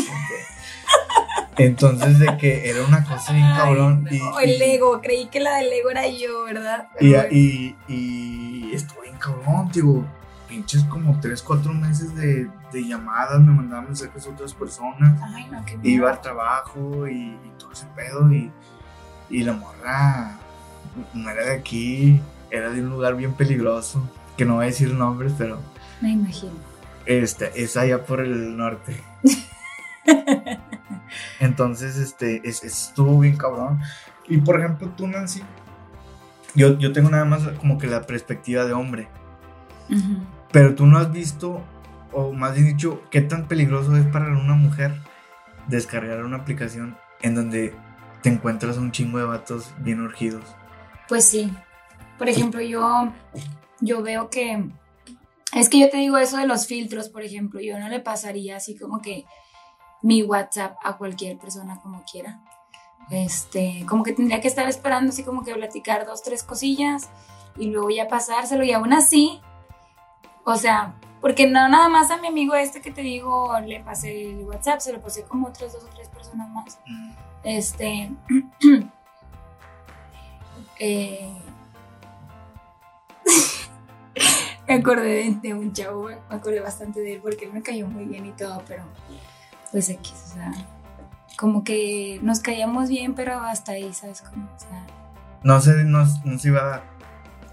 [1.57, 4.07] Entonces, de que era una cosa bien cabrón.
[4.11, 6.88] Ay, y, no, y- el ego, creí que la del ego era yo, ¿verdad?
[7.00, 7.28] y, bueno.
[7.33, 10.04] y, y estuvo bien cabrón, digo,
[10.48, 15.20] pinches como tres, cuatro meses de, de llamadas, me mandaban mensajes a otras personas.
[15.35, 16.09] Ay, no, qué Iba miedo.
[16.09, 18.52] al trabajo y, y todo ese pedo y,
[19.31, 20.38] y la morra
[21.12, 24.92] no era de aquí, era de un lugar bien peligroso, que no voy a decir
[24.94, 25.59] nombres, pero
[26.00, 26.52] Me imagino.
[27.06, 29.02] este, es allá por el norte.
[31.40, 33.80] Entonces, este, es, estuvo bien cabrón.
[34.28, 35.42] Y por ejemplo, tú, Nancy,
[36.54, 39.08] yo, yo tengo nada más como que la perspectiva de hombre,
[40.52, 41.62] pero tú no has visto,
[42.12, 44.92] o más bien dicho, qué tan peligroso es para una mujer
[45.66, 47.74] descargar una aplicación en donde
[48.22, 50.44] te encuentras un chingo de vatos bien urgidos.
[51.08, 51.52] Pues sí.
[52.18, 53.12] Por ejemplo, yo,
[53.80, 54.64] yo veo que.
[55.52, 57.61] Es que yo te digo eso de los filtros, por ejemplo.
[57.61, 59.24] Yo no le pasaría así como que
[60.02, 62.40] mi WhatsApp a cualquier persona como quiera.
[63.11, 67.08] Este, como que tendría que estar esperando así como que platicar dos, tres cosillas
[67.56, 68.64] y luego ya pasárselo.
[68.64, 69.40] Y aún así,
[70.44, 74.30] o sea, porque no nada más a mi amigo este que te digo le pasé
[74.30, 76.78] el WhatsApp, se lo pasé como otras dos o tres personas más.
[77.42, 78.11] Este.
[80.78, 81.32] eh,
[84.68, 88.04] me acordé de, un chavo, me acordé bastante de él porque él me cayó muy
[88.04, 88.85] bien y todo, pero
[89.72, 90.52] pues X, o sea,
[91.37, 94.48] como que nos caíamos bien, pero hasta ahí, ¿sabes cómo?
[94.54, 94.87] O sea,
[95.42, 96.83] No sé, no, no se iba a dar.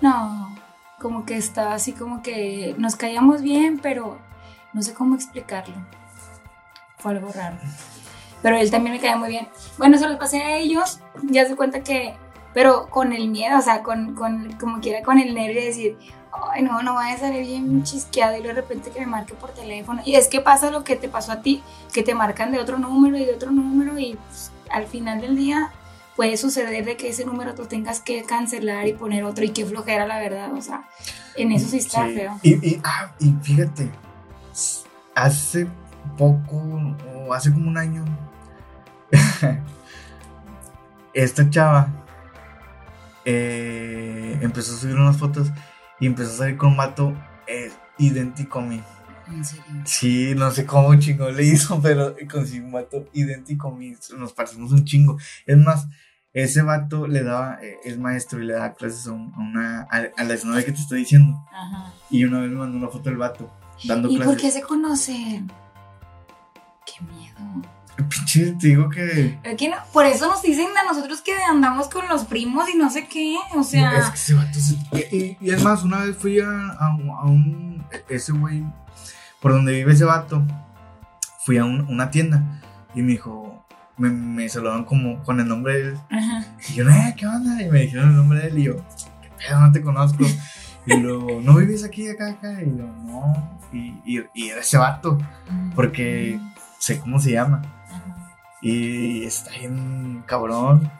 [0.01, 0.55] no,
[0.99, 4.19] como que estaba así como que nos caíamos bien, pero
[4.73, 5.75] no sé cómo explicarlo.
[6.97, 7.57] Fue algo raro.
[8.41, 9.47] Pero él también me caía muy bien.
[9.77, 10.99] Bueno, se los pasé a ellos.
[11.23, 12.15] Ya se cuenta que
[12.55, 15.97] pero con el miedo, o sea, con, con como quiera con el nervio de decir,
[16.51, 19.51] ay no, no vaya a salir bien chisqueado y de repente que me marque por
[19.51, 20.01] teléfono.
[20.05, 22.77] Y es que pasa lo que te pasó a ti, que te marcan de otro
[22.77, 25.71] número y de otro número y pues, al final del día
[26.15, 29.65] puede suceder de que ese número tú tengas que cancelar y poner otro y que
[29.65, 30.87] flojera la verdad, o sea,
[31.35, 32.39] en eso sí está feo.
[32.41, 33.91] Y, y, ah, y fíjate,
[35.13, 35.67] hace
[36.17, 38.05] poco, o hace como un año,
[41.13, 41.89] esta chava
[43.25, 45.51] eh, empezó a subir unas fotos
[45.99, 47.13] y empezó a salir con un vato
[47.47, 48.81] eh, idéntico a mí.
[49.27, 49.63] ¿En serio?
[49.85, 53.95] Sí, no sé cómo chingo le hizo, pero consiguió un vato idéntico a mí.
[54.17, 55.17] Nos parecemos un chingo.
[55.45, 55.87] Es más,
[56.33, 60.33] ese vato le daba, eh, es maestro y le daba clases a, una, a, la
[60.33, 61.45] exnovia que te estoy diciendo.
[61.51, 61.93] Ajá.
[62.09, 63.51] Y una vez me mandó una foto del vato
[63.85, 64.33] dando ¿Y clases.
[64.33, 65.51] por qué se conocen?
[66.85, 67.74] Qué miedo.
[68.03, 69.39] Pinche, te digo que.
[69.43, 72.77] Es que no- por eso nos dicen a nosotros que andamos con los primos y
[72.77, 73.97] no sé qué, o sea...
[73.97, 77.09] Es que ese vato se- y, y es más, una vez fui a, a un-
[77.09, 77.85] a un.
[78.09, 78.63] Ese güey,
[79.41, 80.43] por donde vive ese vato,
[81.45, 82.61] fui a un- una tienda
[82.93, 83.51] y me dijo.
[83.97, 85.97] Me, me saludaron como con el nombre de él.
[86.11, 86.45] Ajá.
[86.67, 87.61] Y yo, eh, ¿qué onda?
[87.61, 88.75] Y me dijeron el nombre de él y yo,
[89.21, 89.61] ¿qué pedo?
[89.61, 90.25] No te conozco.
[90.85, 92.61] Y luego, ¿no vives aquí, acá, acá?
[92.61, 93.57] Y yo, no.
[93.71, 95.17] Y, y, y era ese vato,
[95.75, 96.37] porque
[96.77, 97.61] sé cómo se llama.
[98.67, 100.91] Y está bien cabrón.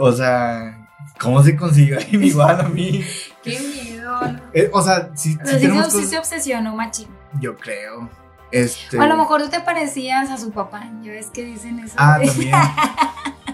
[0.00, 0.88] O sea,
[1.20, 3.04] ¿cómo se consiguió ahí igual a mí?
[3.44, 4.18] Qué miedo.
[4.52, 7.06] Eh, o sea, si, Pero sí, tenemos se- sí cosas- se obsesionó, machín.
[7.40, 8.10] Yo creo.
[8.50, 8.98] Este.
[8.98, 10.90] O a lo mejor tú te parecías a su papá.
[11.02, 11.94] Ya ves que dicen eso.
[11.98, 12.52] Ah, de- también.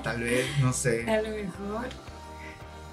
[0.03, 1.05] Tal vez, no sé.
[1.11, 1.87] A lo mejor.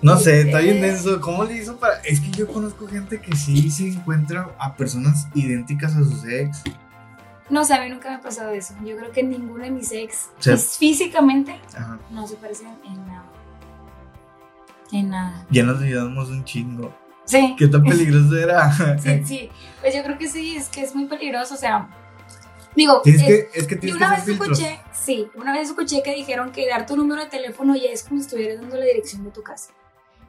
[0.01, 0.81] No sé, está bien Eh.
[0.91, 1.21] denso.
[1.21, 1.95] ¿Cómo le hizo para.?
[2.03, 6.61] Es que yo conozco gente que sí se encuentra a personas idénticas a sus ex.
[7.49, 8.73] No sé, a mí nunca me ha pasado eso.
[8.83, 10.49] Yo creo que ninguno de mis ex Sí.
[10.49, 11.99] pues, físicamente Ajá.
[12.09, 13.25] no se parecen en nada.
[14.91, 15.45] En nada.
[15.49, 16.93] Ya nos ayudamos un chingo.
[17.25, 17.55] Sí.
[17.57, 18.71] ¿Qué tan peligroso era?
[18.99, 19.49] Sí, sí.
[19.81, 21.55] Pues yo creo que sí, es que es muy peligroso.
[21.55, 21.89] O sea,
[22.75, 23.15] digo, eh,
[23.51, 24.59] que, es que y tienes que una hacer vez filtros.
[24.59, 28.03] escuché, sí, una vez escuché que dijeron que dar tu número de teléfono ya es
[28.03, 29.71] como si estuvieras dando la dirección de tu casa.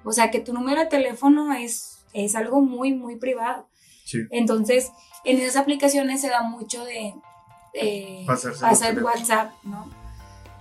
[0.05, 3.69] O sea, que tu número de teléfono es, es algo muy, muy privado.
[4.05, 4.21] Sí.
[4.31, 4.91] Entonces,
[5.27, 7.15] en esas aplicaciones se da mucho de,
[8.27, 9.03] los teléfonos.
[9.03, 9.87] WhatsApp, ¿no?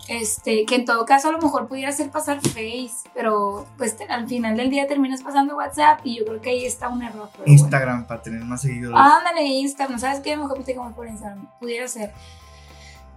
[0.07, 4.27] Este, que en todo caso a lo mejor pudiera ser pasar Face, pero pues al
[4.27, 7.29] final del día terminas pasando WhatsApp y yo creo que ahí está un error.
[7.37, 7.51] bueno.
[7.51, 8.99] Instagram para tener más seguidores.
[8.99, 10.37] Ándale, Instagram, ¿sabes qué?
[10.37, 12.13] Mejor te como por Instagram, pudiera ser.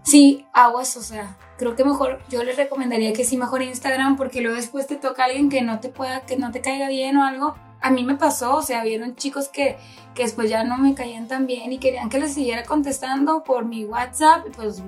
[0.03, 4.41] Sí, aguas, o sea, creo que mejor, yo les recomendaría que sí mejor Instagram, porque
[4.41, 7.25] luego después te toca alguien que no te pueda, que no te caiga bien o
[7.25, 7.55] algo.
[7.81, 9.77] A mí me pasó, o sea, vieron chicos que,
[10.15, 13.65] que después ya no me caían tan bien y querían que les siguiera contestando por
[13.65, 14.83] mi WhatsApp pues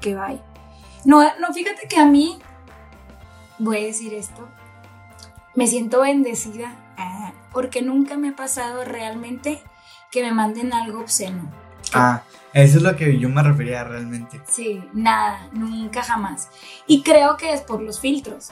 [0.00, 0.40] que bye.
[1.04, 2.38] No, no, fíjate que a mí,
[3.58, 4.48] voy a decir esto,
[5.54, 9.62] me siento bendecida ah, porque nunca me ha pasado realmente
[10.10, 11.50] que me manden algo obsceno.
[11.92, 14.40] Ah, eso es lo que yo me refería realmente.
[14.48, 16.48] Sí, nada, nunca jamás.
[16.86, 18.50] Y creo que es por los filtros.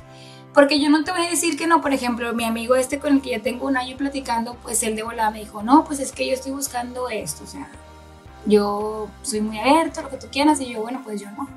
[0.55, 3.15] Porque yo no te voy a decir que no, por ejemplo, mi amigo este con
[3.15, 5.99] el que ya tengo un año platicando, pues él de volada me dijo, no, pues
[5.99, 7.69] es que yo estoy buscando esto, o sea,
[8.47, 11.49] yo soy muy abierto, lo que tú quieras, y yo, bueno, pues yo no.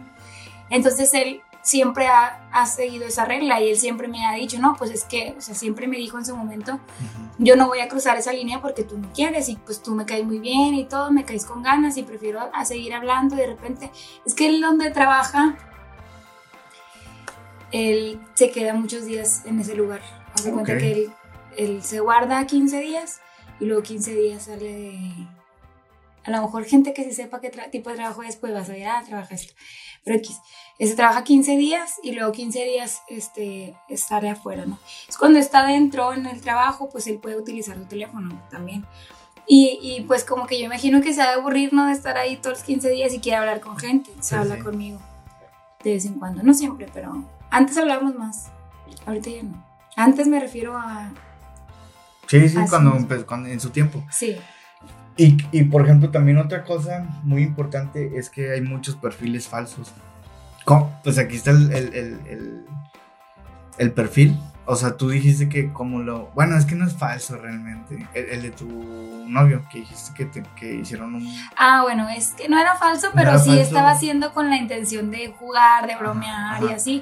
[0.71, 4.75] Entonces él siempre ha, ha seguido esa regla y él siempre me ha dicho, no,
[4.75, 7.29] pues es que, o sea, siempre me dijo en su momento, Ujú.
[7.37, 10.05] yo no voy a cruzar esa línea porque tú no quieres y pues tú me
[10.05, 13.39] caes muy bien y todo, me caes con ganas y prefiero a seguir hablando y
[13.39, 13.91] de repente,
[14.25, 15.57] es que él donde trabaja,
[17.71, 20.01] él se queda muchos días en ese lugar.
[20.33, 21.11] Haz de cuenta que él,
[21.57, 23.19] él se guarda 15 días
[23.59, 25.27] y luego 15 días sale de...
[26.25, 28.77] A lo mejor gente que sí sepa qué tipo de trabajo es, pues vas a
[28.77, 29.53] ir, ah, trabaja esto.
[30.03, 30.37] Pero X,
[30.77, 34.77] ese trabaja 15 días y luego 15 días este, estaré afuera, ¿no?
[35.07, 38.85] Es cuando está dentro en el trabajo, pues él puede utilizar su teléfono también.
[39.47, 41.85] Y, y, pues como que yo imagino que se ha de aburrir, ¿no?
[41.85, 44.11] De estar ahí todos los 15 días y quiere hablar con gente.
[44.19, 44.61] Se Sí, habla sí.
[44.61, 44.99] conmigo
[45.81, 46.43] de vez en cuando.
[46.43, 48.49] No siempre, pero antes hablábamos más.
[49.05, 49.63] Ahorita ya no.
[49.95, 51.09] Antes me refiero a...
[52.27, 53.03] Sí, sí, cuando, es.
[53.07, 54.03] empe- cuando- en su tiempo.
[54.11, 54.35] Sí.
[55.15, 59.91] Y, y por ejemplo, también otra cosa muy importante es que hay muchos perfiles falsos.
[60.65, 60.99] ¿Cómo?
[61.03, 62.65] Pues aquí está el, el, el,
[63.77, 64.37] el- perfil.
[64.69, 66.25] O sea, tú dijiste que como lo...
[66.35, 68.05] Bueno, es que no es falso realmente.
[68.13, 68.67] El, de tu
[69.27, 71.33] novio, que dijiste que, te- que hicieron un...
[71.55, 73.63] Ah, bueno, es que no era falso, No pero era sí falso.
[73.63, 76.75] estaba haciendo con la intención de jugar, de bromear y ajá.
[76.75, 77.01] así.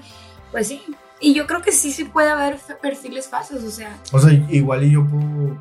[0.55, 0.81] Pues sí.
[1.19, 4.85] Y yo creo que sí, sí puede haber perfiles falsos, o sea, O sea, igual
[4.85, 5.57] y yo puedo...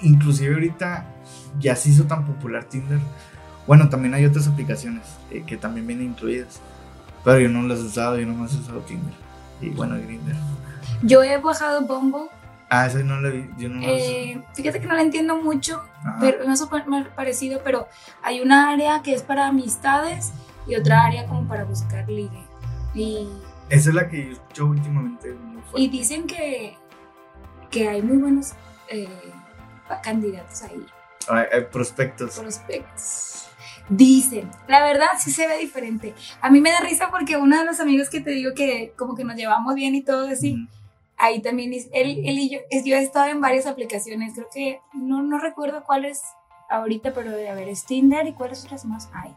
[0.00, 1.04] Inclusive ahorita
[1.58, 3.00] ya se hizo tan popular Tinder.
[3.66, 6.58] Bueno, también hay otras aplicaciones eh, que también vienen incluidas.
[7.22, 9.12] Pero yo no las he usado, yo no más he usado Tinder.
[9.60, 10.32] Y bueno, Grindr.
[11.02, 12.30] Yo he bajado Bumble.
[12.70, 13.46] Ah, ese no lo vi.
[13.58, 16.16] Yo no lo Eh, fíjate que no la entiendo mucho, Ajá.
[16.18, 16.66] pero no es
[17.14, 17.88] parecido, pero
[18.22, 20.32] hay una área que es para amistades
[20.66, 22.42] y otra área como para buscar ligue.
[22.94, 23.28] Y,
[23.70, 25.80] Esa es la que yo escucho últimamente muy fuerte.
[25.80, 26.76] y dicen que,
[27.70, 28.52] que hay muy buenos
[28.88, 29.08] eh,
[30.02, 30.84] candidatos ahí,
[31.28, 32.38] Hay, hay prospectos.
[32.38, 33.48] prospectos.
[33.88, 36.14] Dicen, la verdad sí se ve diferente.
[36.40, 39.14] A mí me da risa porque uno de los amigos que te digo que como
[39.16, 40.68] que nos llevamos bien y todo así,
[41.16, 44.46] ahí también es, él, él y yo, es- yo he estado en varias aplicaciones, creo
[44.52, 46.22] que no, no recuerdo cuáles
[46.70, 49.34] ahorita, pero de haber es Tinder y cuáles otras más hay.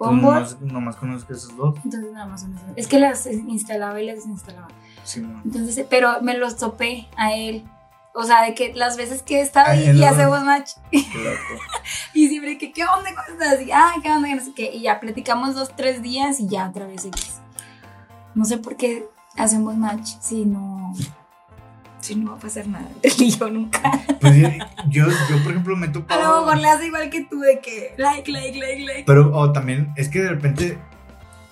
[0.00, 1.74] Bumble, nomás, nomás conozco esos dos.
[1.84, 2.56] entonces nada más son.
[2.74, 4.68] Es que las instalaba y las desinstalaba.
[5.04, 5.42] Sí, no.
[5.44, 7.68] Entonces, pero me los topé a él.
[8.14, 10.72] O sea, de que las veces que he estado ahí y hacemos match.
[10.90, 11.62] Loco.
[12.14, 13.10] Y siempre que, ¿qué onda?
[13.10, 13.60] ¿Cómo estás?
[13.60, 14.34] Y, ah, ¿qué onda?
[14.34, 14.74] No sé qué.
[14.74, 17.38] Y ya platicamos dos, tres días y ya otra vez X.
[18.34, 20.94] No sé por qué hacemos match si no.
[22.10, 23.80] Si no va a pasar nada y yo nunca.
[24.20, 24.48] Pues yo,
[24.88, 27.60] yo, yo, por ejemplo, me he A lo mejor le hace igual que tú, de
[27.60, 29.04] que like, like, like, like.
[29.06, 30.76] Pero o también es que de repente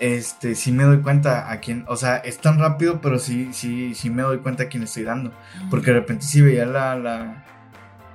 [0.01, 3.95] este sí me doy cuenta a quién, o sea, es tan rápido, pero sí sí
[3.95, 5.33] sí me doy cuenta a quién estoy dando,
[5.71, 7.45] porque de repente sí veía la, la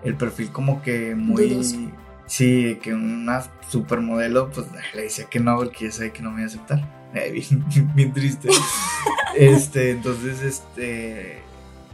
[0.04, 1.78] el perfil como que muy Dudoso.
[2.26, 6.42] sí, que una supermodelo, pues le decía que no porque ya sabía que no me
[6.42, 7.10] iba a aceptar.
[7.14, 7.32] Eh,
[7.72, 8.50] bien, bien triste.
[9.38, 11.42] este, entonces este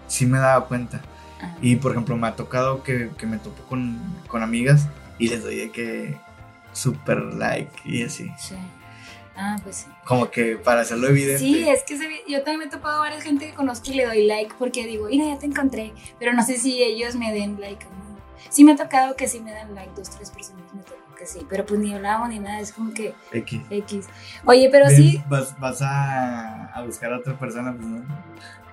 [0.10, 1.02] sí me daba cuenta.
[1.62, 5.42] Y por ejemplo, me ha tocado que, que me topo con, con amigas y les
[5.42, 6.18] doy de que
[6.74, 8.30] super like y así.
[8.38, 8.56] Sí.
[9.38, 9.86] Ah, pues sí.
[10.04, 11.40] Como que para hacerlo evidente.
[11.40, 13.94] Sí, es que se yo también me he topado a varias gente que conozco y
[13.94, 15.94] le doy like porque digo, mira, ya te encontré.
[16.20, 18.20] Pero no sé si ellos me den like o no.
[18.50, 21.26] Sí me ha tocado que sí me dan like, dos, tres personas me tocó que
[21.26, 21.46] sí.
[21.50, 23.62] Pero pues ni hablábamos ni nada, es como que X.
[23.70, 24.08] X.
[24.44, 28.04] Oye, pero sí, Vas, vas a, a buscar a otra persona, pues no.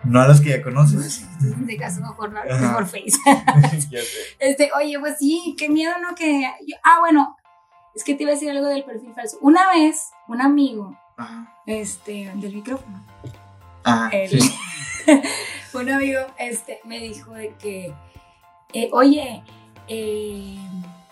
[0.07, 1.27] No a los que ya conoces.
[1.41, 2.75] de caso mejor, no, Ajá.
[2.75, 3.19] por Face.
[3.91, 4.07] ya sé.
[4.39, 6.15] Este, oye, pues sí, qué miedo, ¿no?
[6.15, 6.43] Que.
[6.67, 7.37] yo- ah, bueno,
[7.95, 9.39] es que te iba a decir algo del perfil falso.
[9.41, 11.53] Una vez, un amigo, Ajá.
[11.67, 13.05] este, del micrófono,
[13.85, 14.55] Ah, el- sí.
[15.75, 17.95] un amigo, este, me dijo de que,
[18.73, 19.43] eh, oye,
[19.89, 20.59] eh,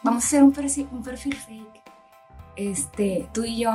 [0.02, 1.82] vamos a hacer un perfil, un perfil fake,
[2.56, 3.70] este, tú y yo,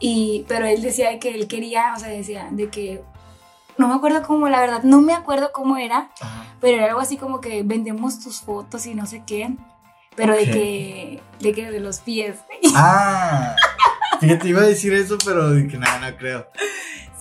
[0.00, 3.02] y, pero él decía de que él quería, o sea, decía de que,
[3.78, 6.44] no me acuerdo cómo, la verdad, no me acuerdo cómo era, Ajá.
[6.60, 9.54] pero era algo así como que vendemos tus fotos y no sé qué.
[10.16, 12.36] Pero de que, de que de los pies.
[12.76, 13.54] Ah,
[14.20, 16.46] fíjate, iba a decir eso, pero dije, no, no creo.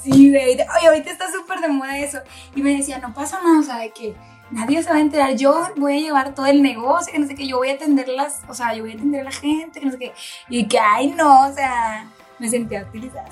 [0.02, 0.54] Sí, güey.
[0.54, 2.20] Oye, ahorita está súper de moda eso.
[2.56, 4.16] Y me decía, no pasa nada, o sea, de que
[4.52, 5.36] nadie se va a enterar.
[5.36, 8.08] Yo voy a llevar todo el negocio, que no sé qué, yo voy a atender
[8.10, 10.14] las, o sea, yo voy a atender a la gente, que no sé qué.
[10.50, 12.08] Y que, ay, no, o sea,
[12.44, 13.26] me sentía utilizada.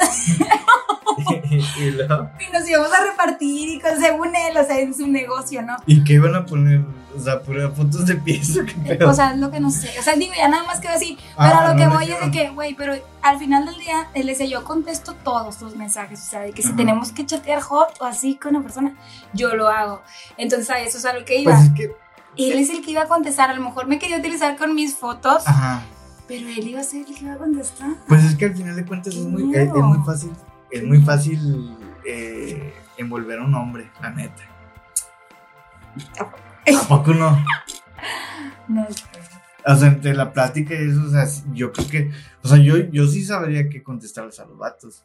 [1.78, 5.06] y, luego, Y nos íbamos a repartir y con, según él, o sea, en su
[5.06, 5.76] negocio, ¿no?
[5.86, 6.80] ¿Y qué iban a poner?
[7.14, 9.10] O sea, pura fotos de pies o qué pedo.
[9.10, 9.90] O sea, es lo que no sé.
[10.00, 11.18] O sea, digo, ya nada más quedó así.
[11.36, 13.78] Ah, Pero a lo no que voy es de que, güey, pero al final del
[13.80, 16.22] día, él decía, yo contesto todos los mensajes.
[16.22, 16.78] O sea, de que si Ajá.
[16.78, 18.96] tenemos que chatear hot o así con una persona,
[19.34, 20.02] yo lo hago.
[20.38, 21.52] Entonces, a eso es a lo que iba.
[21.52, 21.92] Pues es que,
[22.38, 23.50] él es el que iba a contestar.
[23.50, 25.82] A lo mejor me quería utilizar con mis fotos, ajá.
[26.32, 27.90] Pero él iba a ser el que iba a contestar.
[28.08, 30.32] Pues es que al final de cuentas es muy, es, es muy fácil,
[30.72, 34.44] es muy fácil eh, envolver a un hombre, la neta.
[36.18, 37.38] ¿A poco no?
[38.70, 39.04] No sé.
[39.66, 42.78] O sea, entre la plática y eso, o sea, yo creo que, o sea, yo,
[42.78, 45.04] yo sí sabría qué contestarles a los vatos.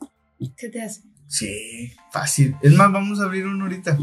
[0.56, 1.02] ¿Qué te hace?
[1.26, 2.54] Sí, fácil.
[2.62, 3.98] Es más, vamos a abrir uno ahorita.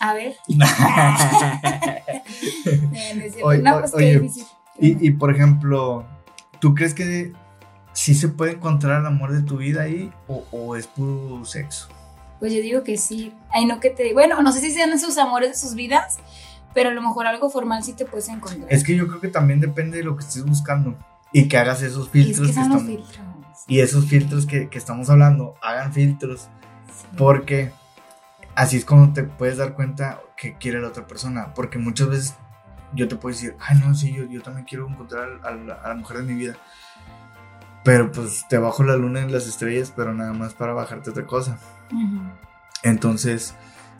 [0.00, 0.36] A ver.
[2.64, 4.44] Eh, no pues oye, qué difícil.
[4.78, 6.06] y, y, por ejemplo,
[6.62, 7.32] ¿tú crees que
[7.92, 11.88] sí se puede encontrar el amor de tu vida ahí o, o es puro sexo?
[12.38, 13.34] Pues yo digo que sí.
[13.52, 14.12] Ay, no que te.
[14.12, 16.18] Bueno, no sé si sean sus amores de sus vidas,
[16.72, 18.66] pero a lo mejor algo formal sí te puedes encontrar.
[18.72, 20.96] Es que yo creo que también depende de lo que estés buscando
[21.32, 23.26] y que hagas esos Y es filtros que que son los estamos- filtros.
[23.66, 26.48] y esos filtros que, que estamos hablando, hagan filtros
[26.86, 27.06] Sí.
[27.18, 27.72] porque
[28.54, 31.54] así es como te puedes dar cuenta que quiere la otra persona.
[31.54, 32.34] Porque muchas veces
[32.94, 35.88] yo te puedo decir, ay, no, sí, yo, yo también quiero encontrar a la, a
[35.88, 36.56] la mujer de mi vida.
[37.84, 41.26] Pero pues te bajo la luna en las estrellas, pero nada más para bajarte otra
[41.26, 41.58] cosa.
[41.92, 42.20] Ujú.
[42.84, 43.54] Entonces,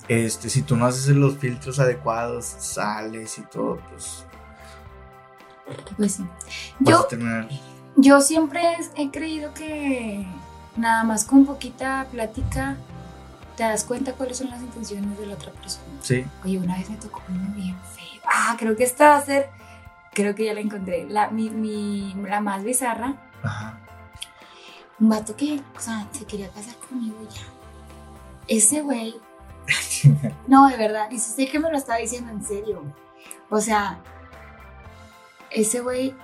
[0.09, 4.25] este, si tú no haces los filtros adecuados, sales y todo, pues
[5.97, 6.23] Pues sí.
[6.81, 7.49] vas Yo, a terminar.
[7.97, 8.63] yo siempre
[8.97, 10.27] he creído que
[10.77, 12.77] nada más con poquita plática
[13.57, 15.85] te das cuenta cuáles son las intenciones de la otra persona.
[16.01, 16.25] Sí.
[16.45, 18.02] Oye, una vez me tocó uno bien feo.
[18.33, 19.51] Ah, creo que esta va a ser.
[20.15, 21.07] Creo que ya la encontré.
[21.09, 23.15] La, mi, mi- la más bizarra.
[23.43, 23.79] Ajá.
[25.01, 27.43] Un vato que, o sea, se quería casar conmigo ya.
[28.49, 29.15] Ese güey
[30.47, 31.11] No, de verdad.
[31.11, 32.83] Y sé que me lo estaba diciendo en serio.
[33.51, 33.99] O sea,
[35.51, 36.15] ese güey,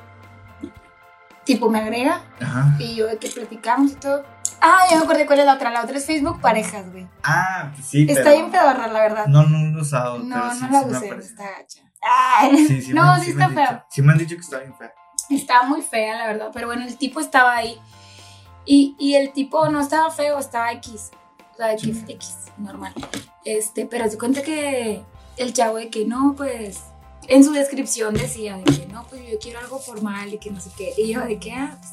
[1.45, 2.77] tipo, me agrega Ajá.
[2.79, 4.25] y yo de que platicamos y todo.
[4.61, 5.71] Ah, ya me acordé cuál es la otra.
[5.71, 7.07] La otra es Facebook Parejas, güey.
[7.23, 9.27] Ah, pues sí, Está pero- bien pedorra, la verdad.
[9.27, 10.19] No, no lo he usado.
[10.19, 11.83] No, pero no sí, la usé, está gacha.
[12.03, 13.61] Ay, Sí, sí, no, me- sí está dicho.
[13.67, 13.85] feo.
[13.89, 14.93] Sí me han dicho que está bien fea.
[15.31, 16.51] Estaba muy fea, la verdad.
[16.53, 17.79] Pero bueno, el tipo estaba ahí.
[18.65, 21.11] Y, y el tipo no estaba feo, estaba X.
[21.53, 22.13] O sea, X, Sí.
[22.13, 22.93] X, normal.
[23.45, 25.03] Este, pero se cuenta que
[25.37, 26.83] el chavo de que no, pues.
[27.27, 30.61] En su descripción decía de que no, pues yo quiero algo formal y que no
[30.61, 30.95] sé qué.
[30.97, 31.93] Y yo de que, ah, pues,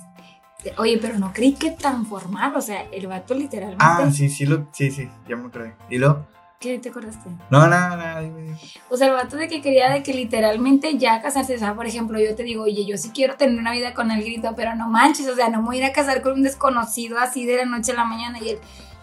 [0.79, 2.55] Oye, pero no creí que tan formal.
[2.55, 3.83] O sea, el vato literalmente.
[3.85, 5.75] Ah, sí, sí, lo, sí, sí, ya me acordé.
[5.89, 6.25] ¿Y luego?
[6.59, 7.29] ¿Qué te acordaste?
[7.49, 8.57] No, nada, nada, dime.
[8.89, 11.85] O sea, el vato de que quería de que literalmente ya casarse, o sea, por
[11.85, 14.73] ejemplo, yo te digo, oye, yo sí quiero tener una vida con y todo, pero
[14.75, 17.45] no manches, o sea, no me voy a ir a casar con un desconocido así
[17.45, 18.59] de la noche a la mañana y él,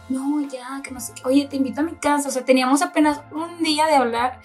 [0.08, 2.82] no, ya, que no sé qué, oye, te invito a mi casa, o sea, teníamos
[2.82, 4.40] apenas un día de hablar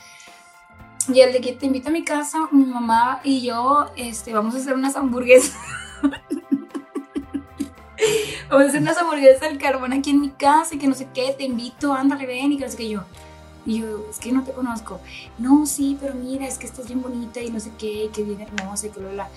[1.08, 4.54] y el de que te invito a mi casa, mi mamá y yo, este, vamos
[4.56, 5.56] a hacer unas hamburguesas.
[8.50, 11.08] Vamos a hacer unas hamburguesas al carbón aquí en mi casa y que no sé
[11.14, 13.02] qué, te invito, ándale, ven y que no sé qué yo.
[13.66, 15.02] Y yo, es que no te conozco.
[15.38, 18.24] No, sí, pero mira, es que estás bien bonita y no sé qué, y que
[18.24, 19.28] bien hermosa y que lo la.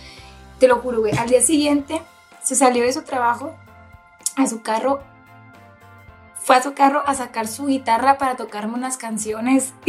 [0.58, 1.16] Te lo juro, güey.
[1.16, 2.00] Al día siguiente
[2.42, 3.56] se salió de su trabajo
[4.36, 5.02] a su carro.
[6.36, 9.72] Fue a su carro a sacar su guitarra para tocarme unas canciones.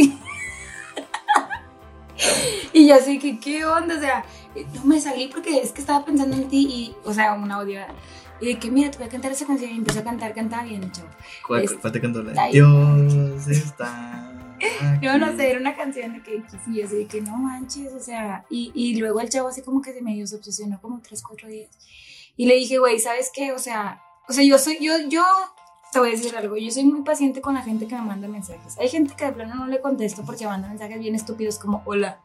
[2.72, 3.96] y yo así que, ¿qué onda?
[3.96, 4.24] O sea,
[4.74, 7.80] no me salí porque es que estaba pensando en ti y, o sea, un audio.
[8.42, 9.70] Y de que, mira, te voy a cantar esa canción.
[9.70, 11.08] Y empezó a cantar, cantaba bien, chavo.
[11.46, 12.48] ¿Cuál, Es- cuál te cantó la.
[12.48, 14.28] Dios está.
[15.00, 15.36] Yo no aquí"?
[15.38, 18.44] sé, era una canción de que y yo así de que no manches, o sea,
[18.50, 21.48] y, y luego el chavo así como que se medio se obsesionó como tres, cuatro
[21.48, 21.70] días.
[22.36, 23.52] Y le dije, güey, ¿sabes qué?
[23.52, 25.24] O sea, o sea, yo soy, yo, yo,
[25.92, 28.28] te voy a decir algo, yo soy muy paciente con la gente que me manda
[28.28, 28.78] mensajes.
[28.78, 32.20] Hay gente que de plano no le contesto porque manda mensajes bien estúpidos como, hola,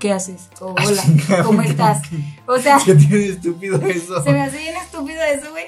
[0.00, 0.50] ¿qué haces?
[0.60, 1.02] O hola,
[1.44, 2.02] ¿cómo estás?
[2.46, 4.20] O sea, ¿Qué tiene de estúpido eso?
[4.24, 5.66] se me hace bien estúpido eso, güey.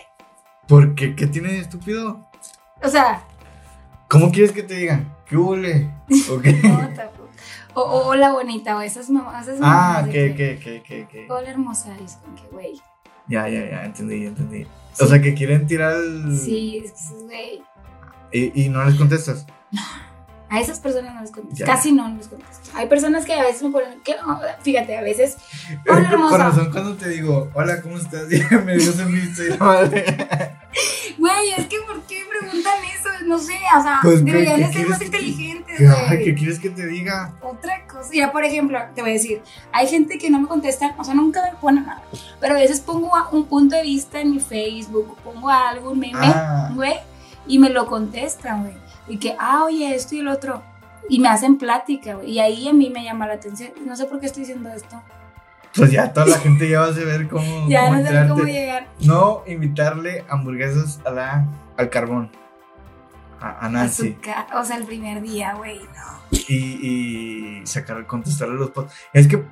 [0.66, 1.14] ¿Por qué?
[1.14, 2.26] ¿Qué tiene de estúpido?
[2.82, 3.22] O sea,
[4.08, 5.14] ¿Cómo quieres que te digan?
[5.26, 5.90] ¿Qué huele?
[6.30, 6.52] ¿O qué?
[6.52, 7.30] no, tampoco.
[7.74, 10.82] O, o hola bonita, o esas mamás, esas ah, mamás de ¿qué, que, qué, qué,
[10.82, 11.32] qué, qué?
[11.32, 12.80] Hola hermosa, es como que, güey.
[13.28, 14.64] Ya, ya, ya, entendí, entendí.
[14.92, 15.04] Sí.
[15.04, 16.38] O sea, que quieren tirar el...
[16.38, 17.62] Sí, es que, güey.
[18.32, 19.46] Y, y no les contestas.
[20.52, 21.64] A esas personas no les contesto.
[21.64, 22.70] Casi no les contesto.
[22.74, 24.00] Hay personas que a veces me ponen.
[24.04, 25.38] Que, no, fíjate, a veces.
[25.88, 26.36] Hola, Con hermosa.
[26.36, 28.24] razón cuando te digo, hola, ¿cómo estás?
[28.64, 30.04] Me dio visto y la madre.
[31.18, 33.08] Güey, es que ¿por qué preguntan eso?
[33.26, 35.78] No sé, o sea, Pues, ¿qué- deberían de ser más que inteligentes,
[36.24, 37.32] ¿Qué quieres que te diga?
[37.40, 38.10] Otra cosa.
[38.12, 39.42] Ya, por ejemplo, te voy a decir,
[39.72, 42.02] hay gente que no me contesta, o sea, nunca me pone nada.
[42.40, 46.18] Pero a veces pongo un punto de vista en mi Facebook, pongo algo, un meme,
[46.26, 46.70] Ah.
[46.74, 46.96] güey,
[47.46, 48.74] y me lo contestan, güey.
[49.08, 50.62] Y que, ah, oye, esto y el otro.
[51.08, 52.30] Y me hacen plática, güey.
[52.32, 53.70] Y ahí a mí me llama la atención.
[53.84, 55.02] No sé por qué estoy diciendo esto.
[55.74, 58.44] Pues ya toda la gente ya va a saber cómo, Ya cómo no sé cómo
[58.44, 61.46] llegar No invitarle hamburguesas a la,
[61.76, 62.30] al carbón.
[63.40, 64.16] A, Nancy.
[64.54, 66.38] O sea, el primer día, güey, no.
[66.48, 68.94] Y, y sacar, contestarle los posts.
[69.12, 69.42] Es que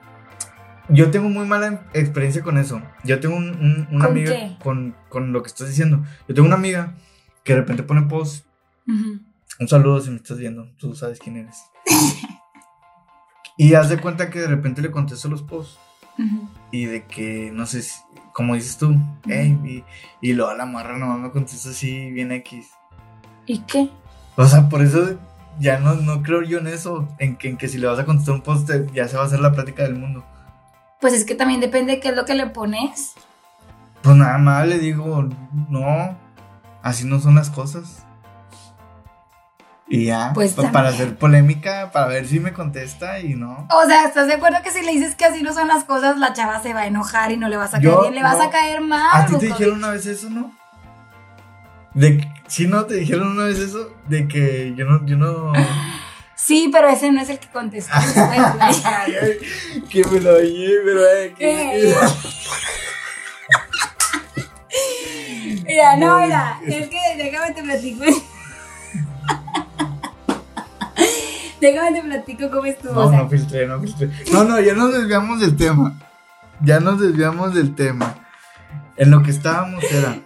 [0.89, 2.81] yo tengo muy mala experiencia con eso.
[3.03, 4.57] Yo tengo un, un- una ¿Con amiga qué?
[4.63, 6.05] Con, con lo que estás diciendo.
[6.29, 6.95] Yo tengo una amiga
[7.43, 8.45] que de repente pone posts.
[8.87, 9.21] Ujú.
[9.61, 10.67] Un saludo si me estás viendo.
[10.79, 11.65] Tú sabes quién eres.
[13.57, 15.79] y haz de cuenta que de repente le contesto los posts.
[16.71, 18.01] Y de que, no sé, si-
[18.35, 18.95] como dices tú,
[19.27, 19.85] "Ey", y,
[20.21, 22.69] y luego la morra nomás me contesta así, bien X.
[23.47, 23.91] ¿Y qué?
[24.37, 25.19] O sea, por eso
[25.59, 28.05] ya no, no creo yo en eso, en que, en que si le vas a
[28.05, 30.25] contestar un post ya se va a hacer la plática del mundo.
[31.01, 33.15] Pues es que también depende de qué es lo que le pones.
[34.03, 35.27] Pues nada más le digo,
[35.71, 36.17] no,
[36.83, 38.07] así no son las cosas.
[39.93, 43.67] Y ya, Pues pa- para hacer polémica, para ver si me contesta y no.
[43.71, 46.17] O sea, ¿estás de acuerdo que si le dices que así no son las cosas,
[46.17, 48.41] la chava se va a enojar y no le vas a caer bien, le vas
[48.41, 49.11] a caer mal?
[49.13, 50.53] ¿A ti te dijeron una vez eso, no?
[51.95, 55.53] De si no te dijeron una vez eso, de que yo no, yo no.
[56.37, 57.93] Sí, pero ese no es el que contestó.
[59.91, 61.91] que me lo oí, pero eh, que-
[64.73, 65.63] Eh.
[65.67, 68.05] Mira, no, mira, es que déjame te platico.
[71.61, 72.93] Déjame te platico cómo estuvo.
[72.95, 74.11] No, o sea, no filtré, no filtré.
[74.33, 75.95] No, no, ya nos desviamos del tema.
[76.63, 78.15] Ya nos desviamos del tema.
[78.97, 80.19] En lo que estábamos era,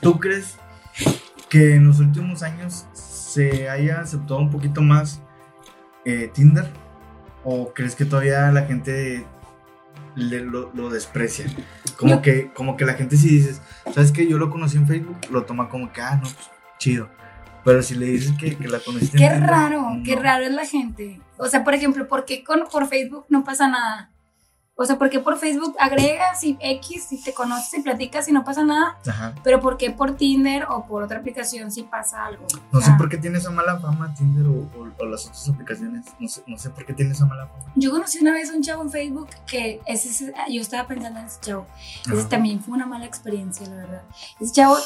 [0.00, 0.56] ¿tú crees
[1.48, 5.20] que en los últimos años se haya aceptado un poquito más
[6.04, 6.68] eh, Tinder?
[7.44, 9.24] ¿O crees que todavía la gente
[10.16, 11.44] le- lo, lo desprecia?
[11.96, 13.60] Como que, como que la gente si dices,
[13.94, 14.26] ¿sabes qué?
[14.26, 16.36] Yo lo conocí en Facebook, lo toma como que, ah, no, pues,
[16.78, 17.08] chido.
[17.64, 19.16] Pero si le dices que, que la conociste.
[19.18, 20.22] Qué en Tinder, raro, qué no.
[20.22, 21.20] raro es la gente.
[21.38, 24.10] O sea, por ejemplo, ¿por qué con, por Facebook no pasa nada?
[24.76, 28.32] O sea, ¿por qué por Facebook agregas y X y te conoces y platicas y
[28.32, 28.98] no pasa nada?
[29.06, 29.32] Ajá.
[29.44, 32.44] Pero ¿por qué por Tinder o por otra aplicación sí pasa algo?
[32.72, 36.06] No sé por qué tiene esa mala fama Tinder o, o- o las otras aplicaciones.
[36.18, 37.72] No sé, no sé por qué tiene esa mala fama.
[37.76, 41.20] Yo conocí una vez a un chavo en Facebook que ese, ese- yo estaba pensando
[41.20, 41.68] en ese chavo.
[42.06, 42.28] Ese Ajá.
[42.28, 44.02] también fue una mala experiencia, la verdad.
[44.40, 44.76] Ese chavo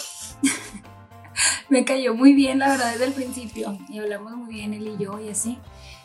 [1.68, 3.76] me cayó muy bien, la verdad, desde el principio.
[3.89, 5.59] Y hablamos muy bien él y yo y así.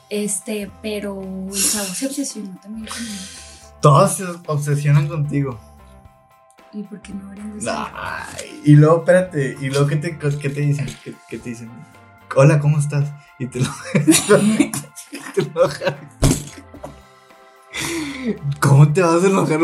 [0.10, 3.22] Este, pero el chavo se obsesionó también conmigo.
[3.82, 5.60] Todos se obsesionan contigo.
[6.72, 10.50] ¿Y por qué no abren de Ay, y luego, espérate, y luego, ¿qué te, qué
[10.50, 10.88] te dicen?
[11.04, 11.70] ¿Qué, qué te dicen?
[12.36, 13.12] Hola, ¿cómo estás?
[13.38, 13.70] Y te lo.
[13.94, 15.94] te enojas.
[18.60, 19.60] ¿Cómo te vas a enojar?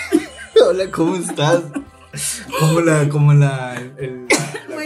[0.68, 1.62] Hola, ¿cómo estás?
[2.58, 4.37] Como la, como la, el- la-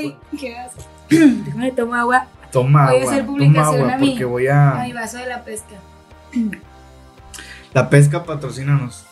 [0.02, 0.86] Güey, ¿qué haces?
[1.10, 4.84] Déjame tomar agua toma Voy a agua, hacer toma agua, a porque voy a a,
[4.84, 5.74] mi vaso de la pesca.
[7.72, 9.06] la pesca patrocínanos.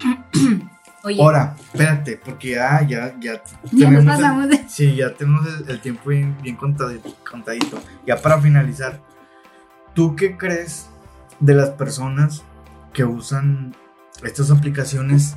[1.04, 3.42] Oye, Ahora, espérate, porque ya, ya, ya.
[3.72, 4.68] ya nos pasamos de...
[4.68, 7.82] Sí, ya tenemos el, el tiempo bien, bien contadito, contadito.
[8.06, 9.00] Ya para finalizar,
[9.94, 10.88] ¿tú qué crees
[11.40, 12.44] de las personas
[12.92, 13.74] que usan
[14.22, 15.34] estas aplicaciones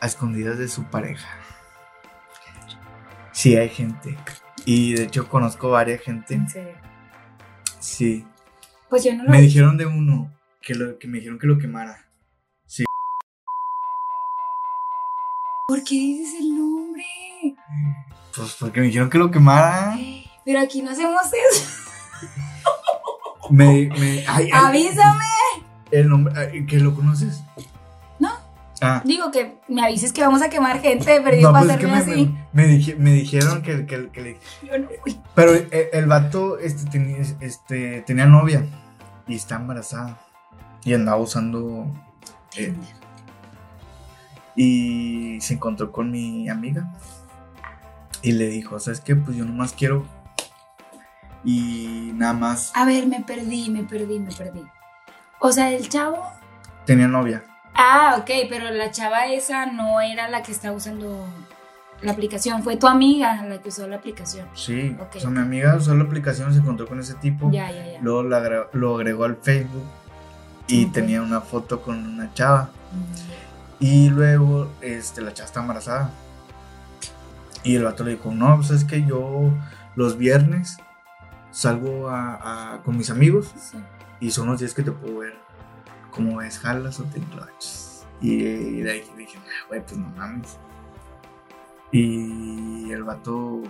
[0.00, 1.28] a escondidas de su pareja?
[3.34, 4.16] Sí, hay gente.
[4.64, 6.34] Y de hecho conozco varias gente.
[6.34, 6.74] En serio.
[7.80, 8.24] Sí.
[8.88, 10.32] Pues yo no lo Me dijeron de uno
[10.62, 12.00] que, lo, que me dijeron que lo quemara.
[15.66, 17.04] ¿Por qué dices el nombre?
[18.36, 19.98] Pues porque me dijeron que lo quemara.
[20.44, 21.74] Pero aquí no hacemos eso.
[23.50, 25.24] Me, me, ay, ay, Avísame.
[25.90, 27.42] El nombre, ¿que lo conoces?
[28.84, 29.02] Ah.
[29.04, 31.80] Digo que me avises que vamos a quemar gente, pero yo No, para pues es
[31.80, 32.34] que hacerme me, así.
[32.52, 34.38] me, me dije- me dijeron que, que, que le-
[34.78, 34.88] no.
[35.34, 38.66] Pero el, el vato este, tenía, este, tenía novia
[39.26, 40.18] y está embarazada.
[40.84, 41.86] Y andaba usando.
[42.56, 42.74] eh,
[44.56, 46.92] y se encontró con mi amiga.
[48.22, 49.16] Y le dijo: ¿Sabes qué?
[49.16, 50.06] Pues yo nomás quiero.
[51.46, 54.62] Y nada más A ver, me perdí, me perdí, me perdí.
[55.40, 56.22] O sea, el chavo.
[56.86, 57.44] tenía novia.
[57.74, 61.26] Ah, ok, pero la chava esa no era la que estaba usando
[62.02, 62.62] la aplicación.
[62.62, 64.46] Fue tu amiga la que usó la aplicación.
[64.54, 64.96] Sí.
[65.00, 65.16] Ok.
[65.16, 67.50] O sea, mi amiga usó la aplicación, se encontró con ese tipo.
[67.50, 67.98] Ya, ya, ya.
[68.00, 69.84] Luego agregó, lo agregó al Facebook.
[70.66, 72.70] Y tenía una foto con una chava.
[72.92, 73.84] Mm.
[73.84, 76.10] Y luego este, la chava está embarazada.
[77.64, 79.50] Y el vato le dijo, no, pues es que yo
[79.96, 80.76] los viernes
[81.50, 83.78] salgo a, a- con mis amigos Sí.
[84.20, 85.34] y son los días que te puedo ver.
[86.14, 88.06] Como ves, jalas o te enlochas.
[88.20, 90.58] Y, de ahí dije, "Ah, güey, pues no mames.
[91.90, 93.62] Y el vato,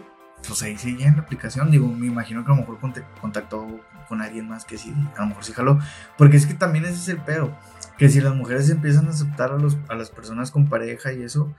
[0.47, 1.71] pues ahí seguía en la aplicación.
[1.71, 2.79] Digo, me imagino que a lo mejor
[3.21, 3.67] contactó
[4.09, 5.79] con alguien más que sí, a lo mejor sí jaló.
[6.17, 7.57] Porque es que también ese es el pedo.
[7.99, 11.23] Que si las mujeres empiezan a aceptar a, los, a las personas con pareja y
[11.23, 11.55] eso,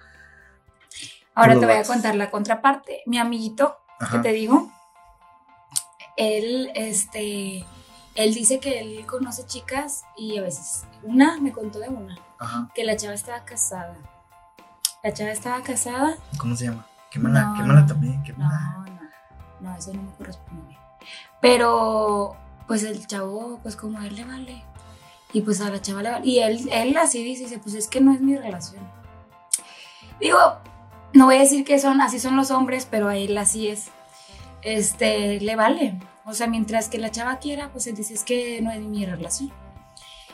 [1.35, 3.03] Ahora Los te voy a contar la contraparte.
[3.05, 3.77] Mi amiguito,
[4.09, 4.71] que te digo,
[6.15, 7.65] él, este,
[8.15, 12.69] él dice que él conoce chicas y a veces, una, me contó de una, ajá,
[12.73, 13.95] que la chava estaba casada.
[15.03, 16.15] La chava estaba casada.
[16.39, 16.85] ¿cómo se llama?
[17.11, 17.87] Quémala, No, quémala no.
[17.87, 18.23] también.
[18.37, 18.85] No, no,
[19.61, 20.75] no, eso no me corresponde.
[21.41, 22.35] Pero,
[22.67, 24.63] pues el chavo, pues como a él le vale.
[25.31, 26.25] Y pues a la chava le vale.
[26.27, 28.83] Y él, él así dice, dice, pues es que no es mi relación.
[30.19, 30.39] Digo,
[31.13, 33.89] no voy a decir que son, así son los hombres, pero a él así es.
[34.61, 35.99] Este, le vale.
[36.25, 39.05] O sea, mientras que la chava quiera, pues él dice, es que no es mi
[39.05, 39.51] relación.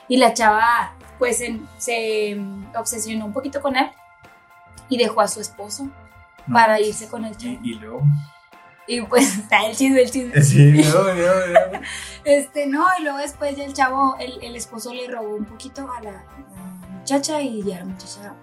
[0.08, 1.42] Y la chava, pues
[1.78, 3.90] se mm, obsesionó un poquito con él
[4.90, 5.90] y dejó a su esposo
[6.48, 6.54] No.
[6.54, 7.58] para irse con el chavo.
[7.64, 8.02] Y, y luego.
[8.88, 10.42] Y pues está el chisme, el chisme.
[10.42, 11.86] Sí, luego, luego, luego.
[12.24, 15.90] Este, no, y luego después ya el chavo, el, el esposo le robó un poquito
[15.92, 18.34] a la, la muchacha y ya la muchacha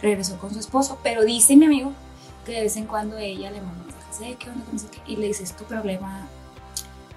[0.00, 0.98] regresó con su esposo.
[1.02, 1.92] Pero dice mi amigo
[2.46, 4.64] que de vez en cuando ella le manda mensajes, "Eh, ¿qué onda?
[4.72, 6.26] no sé qué", Y le dice, es tu problema,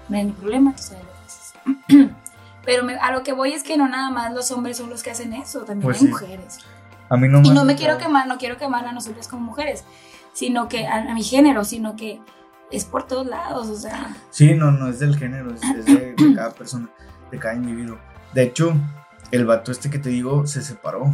[0.08, 2.10] no es mi problema, tú sabes lo que haces.
[2.64, 5.02] Pero me- a lo que voy es que no nada más los hombres son los
[5.02, 6.08] que hacen eso, también Pues hay sí.
[6.08, 6.58] mujeres.
[7.08, 9.28] A mí no Y me no ha me quiero quemar, no quiero quemar a nosotros
[9.28, 9.84] como mujeres,
[10.32, 12.20] sino que a, a mi género, sino que
[12.72, 14.16] es por todos lados, o sea.
[14.30, 16.88] Sí, no, no es del género, es, es de, de cada persona,
[17.30, 17.96] de cada individuo.
[18.34, 18.74] De hecho,
[19.30, 21.12] el vato este que te digo se separó.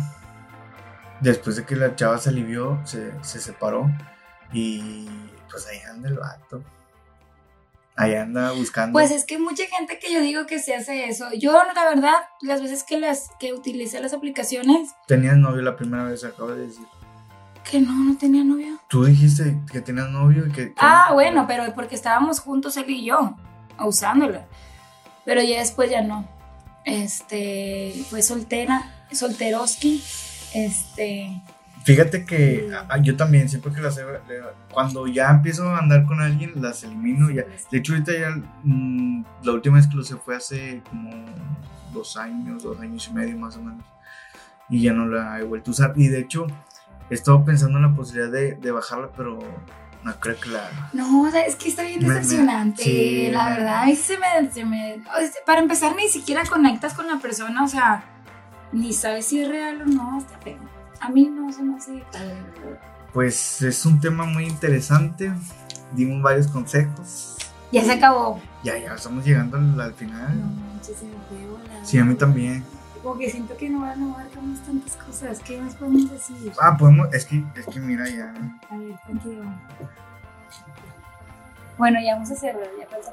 [1.21, 3.91] Después de que la chava se alivió, se, se separó.
[4.53, 5.09] Y
[5.51, 6.63] pues ahí anda el vato.
[8.03, 8.93] Ahí anda buscando.
[8.93, 11.27] Pues es que mucha gente que yo digo que se hace eso.
[11.35, 16.05] Yo, la verdad, las veces que las que utilicé las aplicaciones, Tenías novio la primera
[16.05, 16.87] vez, acabo de decir.
[17.71, 18.79] Que no, no tenía novio.
[18.89, 20.69] Tú dijiste que tenías novio y que...
[20.69, 23.37] que- Ah, bueno, pero porque estábamos juntos él y yo,
[23.79, 24.47] usándola.
[25.25, 26.27] Pero ya después ya no.
[26.85, 30.03] Este, fue soltera, solteroski.
[30.55, 31.41] Este,
[31.85, 33.99] Fíjate que ah, yo también, siempre que las...
[33.99, 34.05] he-
[34.73, 37.45] Cuando ya empiezo a andar con alguien, las elimino ya.
[37.71, 38.31] De hecho, ahorita ya...
[38.63, 41.11] mm, la última vez que lo sé fue hace como
[41.93, 43.85] dos años, dos años y medio más o menos.
[44.69, 45.93] Y ya no la he vuelto a usar.
[45.97, 46.47] Y de hecho,
[47.11, 49.39] he estado pensando en la posibilidad de, de bajarla, pero
[50.05, 50.71] no creo que la...
[50.93, 52.83] no, o sea, es que está bien Me- me- decepcionante.
[52.83, 55.03] sí, la verdad, a mí se me, se me-
[55.47, 58.05] Para empezar, ni siquiera conectas con la persona, o sea,
[58.73, 60.19] ni sabes si es real o no.
[60.19, 60.72] Está feo.
[61.03, 62.01] A mí no se me hace.
[63.13, 65.33] Pues es un tema muy interesante.
[65.93, 67.37] Dimos varios consejos.
[67.73, 68.41] Ya se acabó.
[68.63, 70.41] Ya, ya estamos llegando al, al final.
[70.41, 71.85] No manches, se me fue volando.
[71.85, 72.65] Sí, a mí también.
[73.03, 75.41] Como que siento que no, no abarcamos tantas cosas.
[75.41, 76.53] ¿Qué más podemos decir?
[76.61, 77.13] Ah, podemos.
[77.13, 78.33] Es que, es que mira, ya.
[78.71, 79.43] A ver, contigo.
[81.79, 83.13] Bueno, ya vamos a cerrar, ya falta.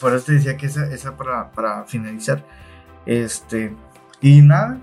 [0.00, 2.44] Por eso te decía que esa, esa para, para finalizar.
[3.06, 3.74] Este.
[4.20, 4.78] Y nada.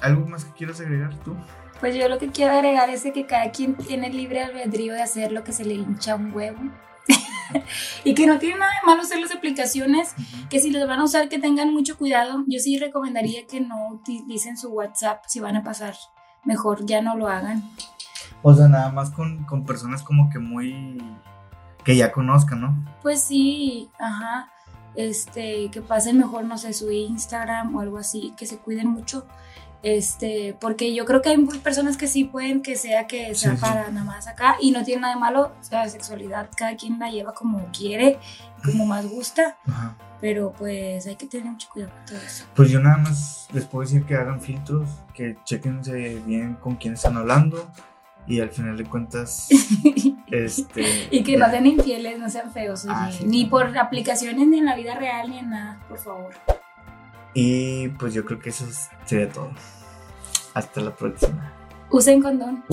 [0.00, 1.36] ¿Algo más que quieras agregar tú?
[1.80, 5.02] Pues yo lo que quiero agregar es de que cada quien tiene libre albedrío de
[5.02, 6.60] hacer lo que se le hincha un huevo.
[8.04, 10.14] y que no tiene nada de malo usar las aplicaciones,
[10.48, 12.44] que si les van a usar que tengan mucho cuidado.
[12.46, 15.94] Yo sí recomendaría que no utilicen su WhatsApp si van a pasar.
[16.44, 17.62] Mejor ya no lo hagan.
[18.42, 21.02] O sea, nada más con, con personas como que muy.
[21.84, 22.84] que ya conozcan, ¿no?
[23.02, 24.50] Pues sí, ajá.
[24.94, 29.26] Este, que pasen mejor, no sé, su Instagram o algo así, que se cuiden mucho.
[29.82, 33.56] Este, porque yo creo que hay personas que sí pueden que sea que sea Sí,
[33.56, 33.60] sí.
[33.60, 36.76] para nada más acá y no tiene nada de malo, o sea, la sexualidad cada
[36.76, 38.18] quien la lleva como quiere,
[38.64, 39.96] como más gusta, Ajá.
[40.20, 42.44] pero pues hay que tener mucho cuidado con todo eso.
[42.54, 46.94] Pues yo nada más les puedo decir que hagan filtros, que chequense bien con quién
[46.94, 47.68] están hablando.
[48.24, 49.48] Y al final de cuentas,
[50.30, 51.08] este.
[51.10, 54.58] y que no sean infieles, no sean feos, Ah, oye, sí, ni por aplicaciones, ni
[54.60, 56.32] en la vida real, ni en nada, por favor.
[57.34, 58.66] Y pues yo creo que eso
[59.04, 59.50] sería todo.
[60.54, 61.52] Hasta la próxima.
[61.90, 62.64] Usen condón,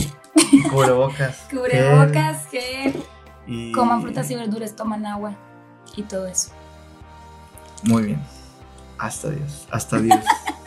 [0.69, 1.47] Cubrebocas.
[1.49, 3.03] cubrebocas, que gel
[3.47, 3.71] y...
[3.71, 5.35] coman frutas y verduras, toman agua
[5.95, 6.51] y todo eso.
[7.83, 8.21] Muy bien.
[8.97, 9.67] Hasta Dios.
[9.71, 10.19] Hasta Dios.